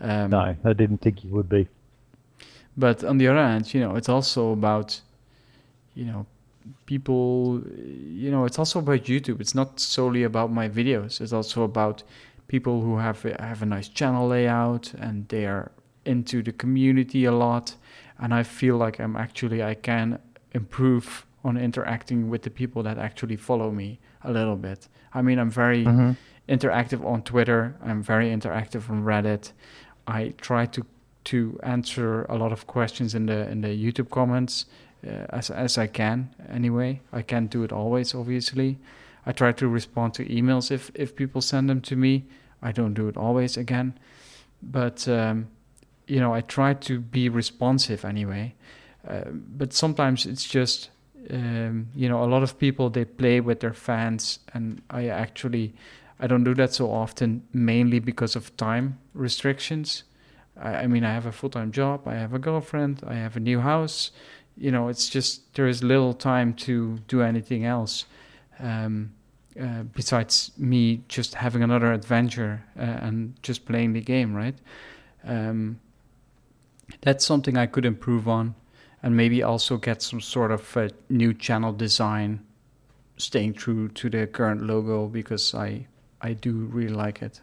[0.00, 1.68] Um, No, I didn't think you would be.
[2.76, 5.00] But on the other hand, you know, it's also about,
[5.94, 6.26] you know,
[6.84, 7.62] people.
[8.22, 9.40] You know, it's also about YouTube.
[9.40, 11.20] It's not solely about my videos.
[11.20, 12.02] It's also about
[12.48, 15.70] people who have have a nice channel layout and they are
[16.06, 17.76] into the community a lot.
[18.18, 20.18] And I feel like I'm actually I can
[20.52, 24.88] improve on interacting with the people that actually follow me a little bit.
[25.14, 26.12] I mean, I'm very Mm-hmm.
[26.48, 27.74] interactive on Twitter.
[27.84, 29.52] I'm very interactive on Reddit.
[30.06, 30.82] I try to
[31.24, 34.66] to answer a lot of questions in the in the YouTube comments
[35.06, 36.28] uh, as as I can.
[36.48, 38.76] Anyway, I can't do it always, obviously.
[39.28, 42.24] I try to respond to emails if if people send them to me.
[42.62, 43.92] I don't do it always again,
[44.62, 45.46] but um,
[46.06, 48.54] you know I try to be responsive anyway.
[49.08, 50.90] Uh, but sometimes it's just
[51.30, 55.74] um, you know a lot of people they play with their fans, and I actually
[56.18, 60.04] I don't do that so often, mainly because of time restrictions.
[60.60, 63.36] I, I mean, I have a full time job, I have a girlfriend, I have
[63.36, 64.10] a new house.
[64.56, 68.06] You know, it's just there is little time to do anything else
[68.58, 69.12] um,
[69.60, 74.54] uh, besides me just having another adventure uh, and just playing the game, right?
[75.24, 75.78] Um,
[77.00, 78.54] that's something I could improve on,
[79.02, 82.44] and maybe also get some sort of uh, new channel design,
[83.16, 85.86] staying true to the current logo because I
[86.20, 87.40] I do really like it.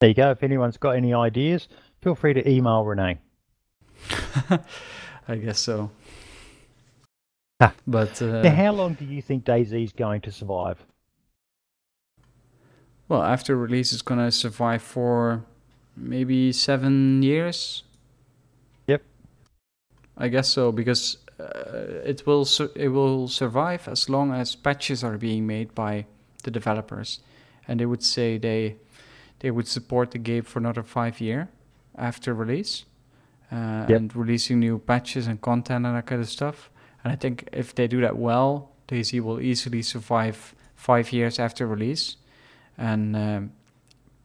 [0.00, 0.30] There you go.
[0.30, 1.68] If anyone's got any ideas,
[2.02, 3.18] feel free to email Renee.
[5.28, 5.90] I guess so.
[7.60, 7.72] Ah.
[7.86, 10.84] But uh, now, how long do you think DayZ's going to survive?
[13.08, 15.44] well, after release, it's gonna survive for
[15.96, 17.82] maybe seven years.
[18.86, 19.02] Yep.
[20.16, 25.04] I guess so because uh, it will sur- it will survive as long as patches
[25.04, 26.06] are being made by
[26.44, 27.20] the developers,
[27.68, 28.76] and they would say they
[29.40, 31.48] they would support the game for another five year
[31.98, 32.84] after release,
[33.52, 33.96] uh, Yep.
[33.96, 36.70] and releasing new patches and content and that kind of stuff.
[37.04, 41.66] And I think if they do that well, DayZ will easily survive five years after
[41.66, 42.16] release,
[42.78, 43.52] and um,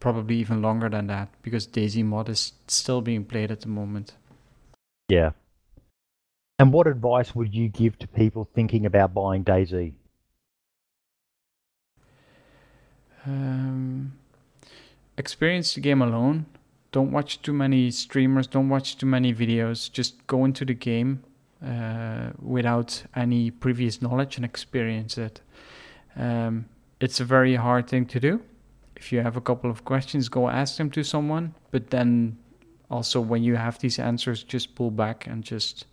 [0.02, 4.16] probably even longer than that because DayZ mod is still being played at the moment.
[5.08, 5.32] Yeah.
[6.60, 9.94] And what advice would you give to people thinking about buying DayZ?
[13.26, 14.14] Um,
[15.18, 16.48] experience the game alone.
[16.92, 18.48] Don't watch too many streamers.
[18.48, 19.92] Don't watch too many videos.
[19.92, 21.24] Just go into the game
[21.66, 25.42] uh, without any previous knowledge and experience it.
[26.16, 26.66] Um,
[27.00, 28.42] it's a very hard thing to do.
[29.02, 31.56] If you have a couple of questions, go ask them to someone.
[31.72, 32.38] But then
[32.90, 35.86] also, when you have these answers, just pull back and just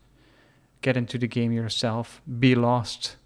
[0.83, 2.21] get into the game yourself.
[2.39, 3.17] Be lost.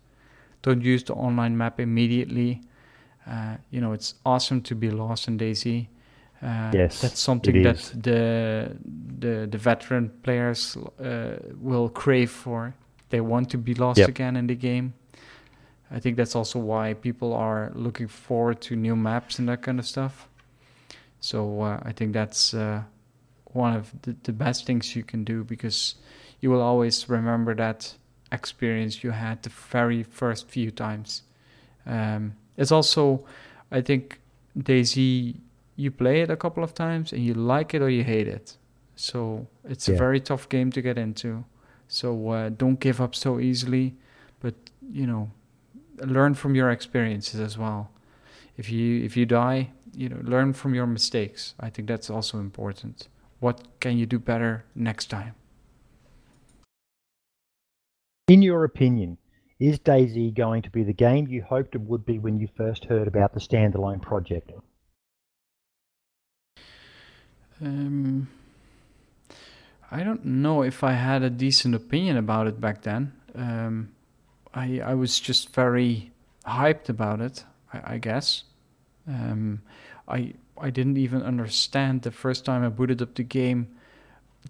[0.63, 2.61] Don't use the online map immediately.
[3.27, 5.89] Uh, you know, it's awesome to be lost in DayZ.
[6.43, 7.91] Uh, Yes, that's something that is.
[7.91, 8.77] the
[9.19, 12.75] the the veteran players uh, will crave for.
[13.11, 14.09] They want to be lost Yep.
[14.09, 14.93] again in the game.
[15.93, 19.79] I think that's also why people are looking forward to new maps and that kind
[19.79, 20.27] of stuff.
[21.21, 22.83] So uh, I think that's uh,
[23.53, 25.97] one of the, the best things you can do because
[26.41, 27.95] you will always remember that
[28.33, 31.23] experience you had the very first few times.
[31.87, 33.27] Um, it's also,
[33.71, 34.19] I think,
[34.59, 35.37] DayZ,
[35.77, 38.57] you play it a couple of times and you like it or you hate it.
[38.97, 41.45] So it's a very tough game to get into.
[41.89, 43.95] So uh, don't give up so easily,
[44.41, 44.55] but
[44.91, 45.31] you know,
[45.99, 47.91] learn from your experiences as well.
[48.57, 51.55] If you if you die, you know, learn from your mistakes.
[51.59, 53.09] I think that's also important.
[53.41, 55.35] What can you do better next time?
[58.29, 59.19] In your opinion,
[59.59, 62.85] is DayZ going to be the game you hoped it would be when you first
[62.87, 64.53] heard about the standalone project?
[67.61, 68.29] Um,
[69.91, 73.13] I don't know if I had a decent opinion about it back then.
[73.35, 73.93] Um,
[74.55, 76.13] I I was just very
[76.47, 77.45] hyped about it.
[77.73, 78.45] I, I guess.
[79.09, 79.63] Um,
[80.09, 83.69] I I didn't even understand the first time I booted up the game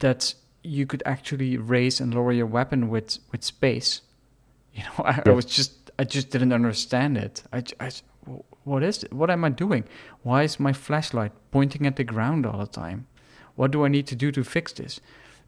[0.01, 4.03] that you could actually raise and lower your weapon with with space.
[4.75, 5.23] You know, I, yeah.
[5.27, 7.43] I was just I just didn't understand it.
[7.53, 7.91] I, I
[8.65, 9.13] what is it?
[9.13, 9.85] What am I doing?
[10.23, 13.07] Why is my flashlight pointing at the ground all the time?
[13.55, 14.99] What do I need to do to fix this?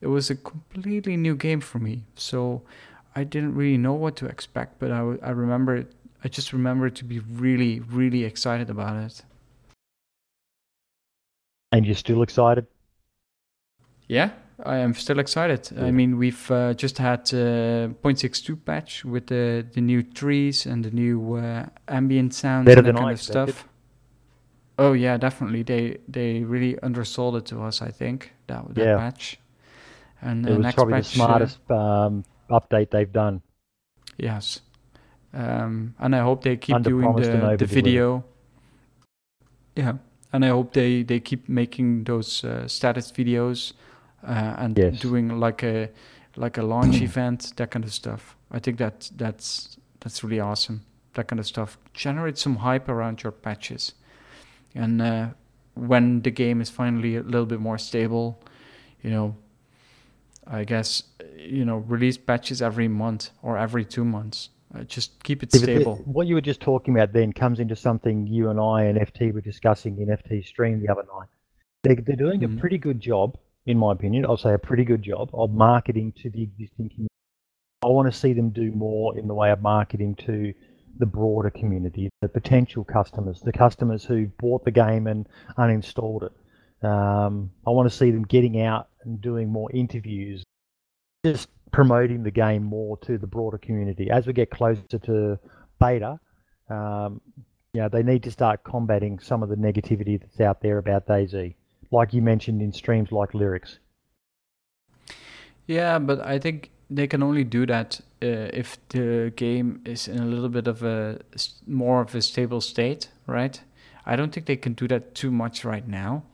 [0.03, 2.63] It was a completely new game for me, so
[3.15, 4.79] I didn't really know what to expect.
[4.79, 5.87] But I, I remember,
[6.23, 9.23] I just remember to be really, really excited about it.
[11.73, 12.67] And you're still excited?
[14.07, 14.31] Yeah,
[14.65, 15.69] I am still excited.
[15.75, 15.87] Yeah.
[15.87, 20.85] I mean, we've uh, just had uh, 0.62 patch with the the new trees and
[20.85, 23.69] the new uh, ambient sounds Better and that kind of stuff.
[24.79, 25.63] Oh yeah, definitely.
[25.63, 27.81] They they really undersold it to us.
[27.83, 28.97] I think that that yeah.
[28.97, 29.39] patch.
[30.21, 33.43] And it was probably patch, the smartest um, update they've done.
[34.17, 34.61] Yes,
[35.33, 38.25] um, and I hope they keep doing the the video.
[39.77, 39.95] Yeah,
[40.33, 43.73] and I hope they they keep making those uh, status videos
[44.23, 45.01] uh, and yes.
[45.01, 45.91] doing like a
[46.37, 48.37] like a launch event, that kind of stuff.
[48.51, 50.85] I think that that's that's really awesome.
[51.15, 53.95] That kind of stuff generate some hype around your patches,
[54.75, 55.29] and uh,
[55.75, 58.41] when the game is finally a little bit more stable,
[59.03, 59.37] you know,
[60.47, 61.03] I guess
[61.37, 64.51] you know release patches every month or every two months.
[64.75, 66.03] Uh, just keep it stable.
[66.05, 69.33] what you were just talking about then comes into something you and I and FT
[69.33, 71.29] were discussing in FT stream the other night.
[71.85, 72.59] They're, they're doing mm-hmm.
[72.59, 76.13] a pretty good job in my opinion, I'll say a pretty good job of marketing
[76.23, 77.09] to the existing community.
[77.83, 80.53] I want to see them do more in the way of marketing to
[80.99, 86.33] the broader community, the potential customers, the customers who bought the game and uninstalled it.
[86.85, 90.43] Um, I want to see them getting out and doing more interviews,
[91.25, 94.11] just promoting the game more to the broader community.
[94.11, 95.39] As we get closer to
[95.81, 96.19] beta,
[96.71, 97.21] um,
[97.73, 101.07] you know, they need to start combating some of the negativity that's out there about
[101.07, 101.55] DayZ
[101.95, 103.79] like you mentioned in streams like Lirik's.
[105.67, 110.19] Yeah, but I think they can only do that uh, if the game is in
[110.19, 111.21] a little bit of a
[111.67, 113.61] more of a stable state, right?
[114.05, 116.25] I don't think they can do that too much right now.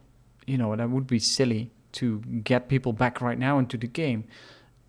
[0.51, 4.24] You know, that would be silly to get people back right now into the game.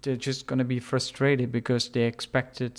[0.02, 2.74] They're just going to be frustrated because they expected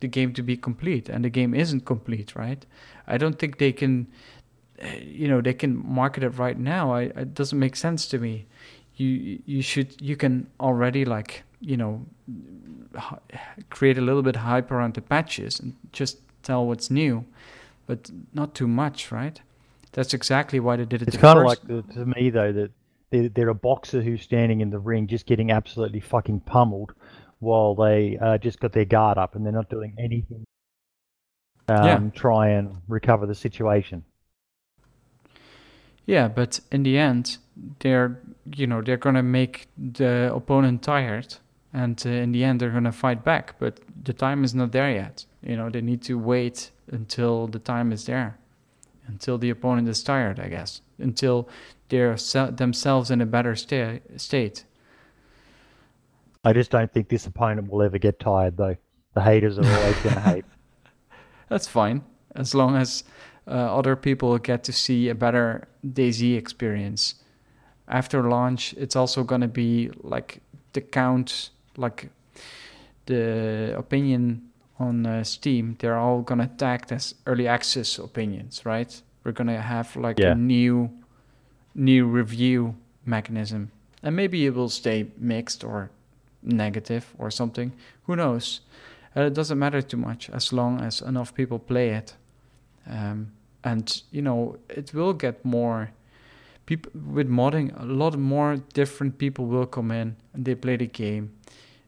[0.00, 2.64] the game to be complete and the game isn't complete, right?
[3.06, 4.06] I don't think they can
[4.78, 8.18] eh, you know they can market it right now I, it doesn't make sense to
[8.18, 8.46] me
[8.96, 12.06] you you should you can already like you know
[13.70, 17.24] create a little bit hype around the patches and just tell what's new
[17.86, 19.40] but not too much right
[19.94, 22.70] that's exactly why they did it it's kind of like the, to me though that
[23.10, 26.92] they're, they're, a boxer who's standing in the ring just getting absolutely fucking pummeled
[27.38, 30.44] while they uh, just got their guard up and they're not doing anything
[31.68, 32.10] um, yeah.
[32.14, 34.04] try and recover the situation
[36.06, 37.38] yeah, but in the end,
[37.80, 38.20] they're
[38.54, 41.36] you know they're gonna make the opponent tired,
[41.72, 43.58] and uh, in the end they're gonna fight back.
[43.58, 45.24] But the time is not there yet.
[45.42, 48.38] You know they need to wait until the time is there,
[49.06, 50.40] until the opponent is tired.
[50.40, 51.48] I guess until
[51.88, 54.64] they're se- themselves in a better sta- state.
[56.44, 58.76] I just don't think this opponent will ever get tired, though.
[59.14, 60.44] The haters are always going to hate.
[61.48, 62.02] That's fine,
[62.34, 63.04] as long as
[63.46, 67.16] uh, other people get to see a better DayZ experience.
[67.86, 70.40] After launch, it's also going to be like
[70.72, 72.10] the count, like
[73.06, 74.50] the opinion
[74.84, 79.02] on uh, Steam, they're all to tag as early access opinions, right?
[79.22, 80.32] We're to have like yeah.
[80.32, 80.90] a new
[81.74, 83.70] new review mechanism.
[84.02, 85.90] And maybe it will stay mixed or
[86.42, 87.72] negative or something.
[88.04, 88.60] Who knows?
[89.16, 92.14] Uh, it doesn't matter too much as long as enough people play it.
[92.86, 93.32] Um,
[93.64, 95.90] and you know it will get more
[96.66, 100.86] people with modding a lot more different people will come in and they play the
[100.86, 101.32] game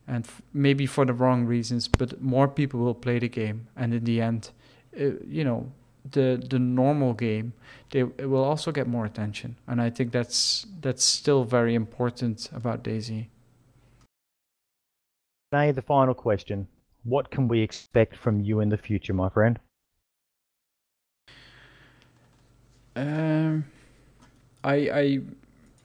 [0.07, 3.95] and f- maybe for the wrong reasons but more people will play the game and
[3.95, 4.51] in the end
[5.01, 5.71] uh, you know
[6.13, 7.53] the the normal game
[7.91, 12.49] they it will also get more attention and i think that's that's still very important
[12.53, 13.27] about DayZ.
[15.53, 16.69] Renee, the final question.
[17.05, 19.59] What can we expect from you in the future, my friend?
[22.97, 23.65] Um,
[24.65, 25.21] I, I,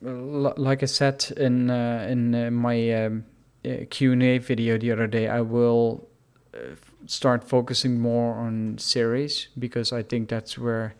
[0.00, 3.24] like I said in uh, in uh, my um,
[3.64, 6.08] uh, Q and A video the other day, I will
[6.54, 6.74] uh,
[7.06, 10.94] start focusing more on series because I think that's where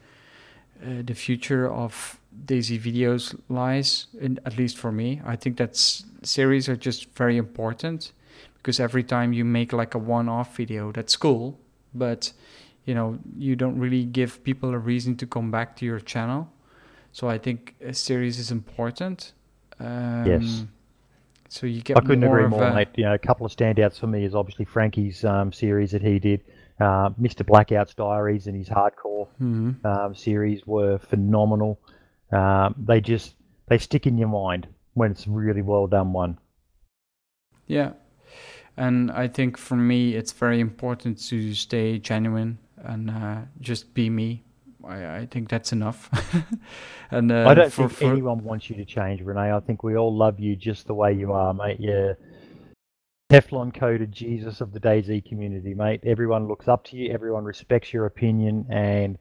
[0.83, 4.07] uh, the future of DayZ videos lies.
[4.21, 8.13] In, at least for me, I think that series are just very important
[8.55, 11.59] because every time you make like a one-off video, that's cool,
[11.95, 12.33] but
[12.85, 16.49] you know you don't really give people a reason to come back to your channel.
[17.13, 19.33] So I think a series is important.
[19.79, 20.65] Um, yes.
[21.53, 21.99] So you get.
[21.99, 22.89] I couldn't more agree more, a- mate.
[22.97, 26.19] You know, a couple of standouts for me is obviously Frankie's um, series that he
[26.19, 26.41] did.
[26.81, 27.45] Uh, Mr.
[27.47, 29.85] Blackout's diaries and his hardcore Mhm.
[29.85, 31.79] um, series were phenomenal.
[32.31, 33.35] Um, they just
[33.69, 36.39] they stick in your mind when it's a really well done one.
[37.67, 37.93] Yeah.
[38.79, 44.09] And I think for me, it's very important to stay genuine and uh, just be
[44.09, 44.43] me.
[44.85, 46.09] I, I think that's enough.
[47.11, 49.53] and uh, I don't for, think for- anyone wants you to change, Renee.
[49.53, 51.81] I think we all love you just the way you are, mate.
[51.81, 52.17] You're
[53.33, 56.01] Teflon coated Jesus of the DayZ community, mate.
[56.05, 57.13] Everyone looks up to you.
[57.13, 59.17] Everyone respects your opinion, and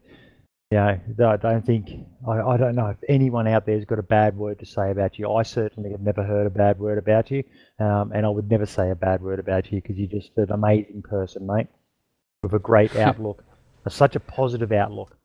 [0.69, 1.91] you know, I don't think
[2.27, 5.17] I, I don't know if anyone out there's got a bad word to say about
[5.17, 5.31] you.
[5.31, 7.45] I certainly have never heard a bad word about you,
[7.79, 10.51] um, and I would never say a bad word about you because you're just an
[10.51, 11.67] amazing person, mate,
[12.43, 13.45] with a great outlook,
[13.87, 15.15] such a positive outlook,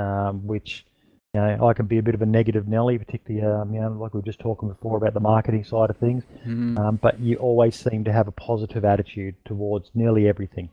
[0.00, 0.86] um, which
[1.34, 3.92] you know, I can be a bit of a negative Nelly, particularly, um, you know,
[3.92, 6.24] like we were just talking before about the marketing side of things.
[6.46, 6.78] Mhm.
[6.78, 10.70] Um, but you always seem to have a positive attitude towards nearly everything.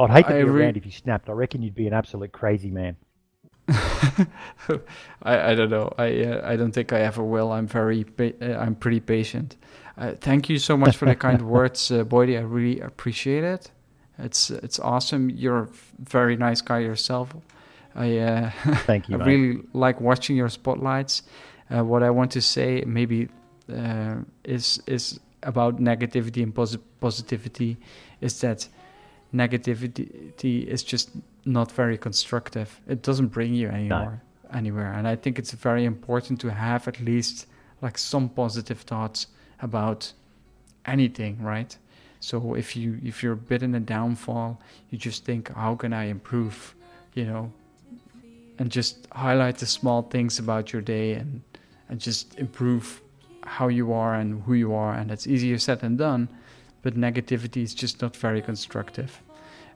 [0.00, 1.28] I'd hate to I be re- around if you snapped.
[1.28, 2.96] I reckon you'd be an absolute crazy man.
[5.22, 5.92] I, I don't know.
[5.96, 7.52] I uh, I don't think I ever will.
[7.52, 9.56] I'm very pa- uh, I'm pretty patient.
[9.96, 12.36] Uh, thank you so much for the kind words, uh, Boydie.
[12.38, 13.70] I really appreciate it.
[14.22, 15.30] It's it's awesome.
[15.30, 15.68] You're a
[15.98, 17.34] very nice guy yourself.
[17.94, 18.50] I uh,
[18.86, 21.22] Thank you, I really like watching your spotlights.
[21.70, 23.28] Uh, what I want to say maybe
[23.72, 27.76] uh, is is about negativity and posi- positivity
[28.20, 28.68] is that
[29.32, 31.10] negativity is just
[31.44, 32.80] not very constructive.
[32.86, 34.20] It doesn't bring you anymore
[34.52, 34.92] anywhere.
[34.92, 37.46] And I think it's very important to have at least
[37.82, 39.26] like some positive thoughts
[39.60, 40.12] about
[40.86, 41.76] anything, right?
[42.20, 44.60] So if you if you're a bit in a downfall,
[44.90, 46.74] you just think, how can I improve?
[47.14, 47.52] You know,
[48.58, 51.42] and just highlight the small things about your day and
[51.88, 53.00] and just improve
[53.42, 56.28] how you are and who you are and it's easier said than done
[56.82, 59.20] but negativity is just not very constructive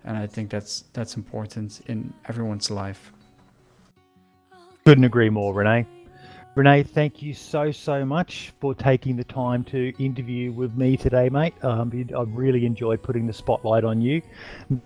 [0.05, 3.11] and i think that's that's important in everyone's life
[4.85, 5.87] Couldn't agree more, Renee.
[6.57, 11.29] Renee, thank you so, so much for taking the time to interview with me today,
[11.29, 11.53] mate.
[11.65, 14.23] Um, I really enjoyed putting the spotlight on you.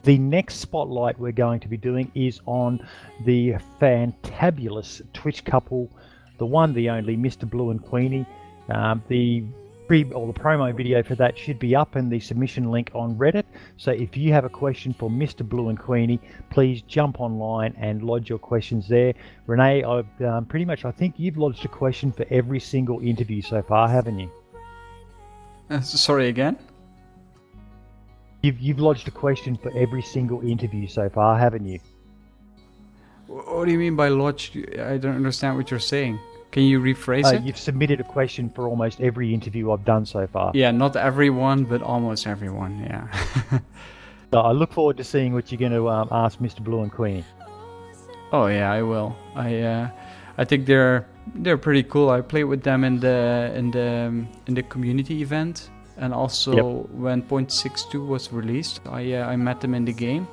[0.03, 2.81] The next spotlight we're going to be doing is on
[3.27, 5.91] the fantabulous Twitch couple,
[6.39, 7.49] the one, the only, Mr.
[7.49, 8.25] Blue and Queenie.
[8.71, 9.45] Um, the
[9.89, 13.17] pre or the promo video for that should be up in the submission link on
[13.17, 13.45] Reddit.
[13.79, 15.49] So if you have a question for Mr.
[15.49, 16.21] Blue and Queenie,
[16.51, 19.15] please jump online and lodge your questions there.
[19.47, 23.41] Renee, I've um, pretty much, I think you've lodged a question for every single interview
[23.41, 24.31] so far, haven't you?
[25.71, 26.57] uh, sorry again
[28.43, 31.81] You've, you've lodged a question for every single interview so far, haven't you?
[33.27, 36.19] What do you mean by lodge i don't understand what you're saying
[36.51, 40.05] can you rephrase Uh, it you've submitted a question for almost every interview I've done
[40.07, 40.51] so far.
[40.55, 43.61] yeah not everyone but almost everyone yeah
[44.33, 46.61] So I look forward to seeing what you're going to um, ask Mr.
[46.63, 47.25] Blue and Queenie.
[48.31, 49.17] Oh yeah, I will.
[49.35, 49.89] I uh,
[50.37, 51.07] I think they're
[51.43, 52.11] they're pretty cool.
[52.11, 56.53] I played with them in the in the um, in the community event, and also
[56.53, 56.91] Yep.
[57.05, 60.27] when Point Six Two was released, I uh, I met them in the game,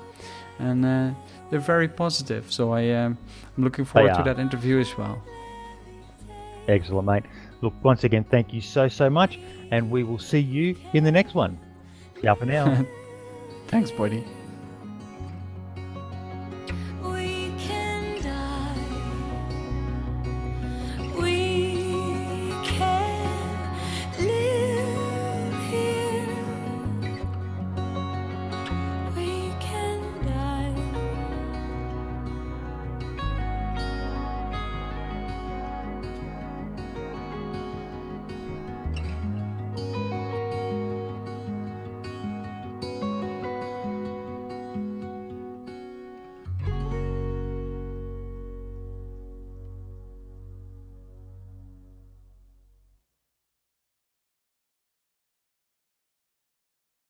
[0.59, 1.15] and uh,
[1.49, 2.43] they're very positive.
[2.51, 3.17] So I um,
[3.57, 5.21] I'm looking forward to that interview as well.
[6.67, 7.23] Excellent, mate.
[7.61, 9.39] Look, once again, thank you so, so much,
[9.71, 11.59] and we will see you in the next one.
[12.21, 12.85] Ciao for now.
[13.67, 14.23] Thanks, buddy.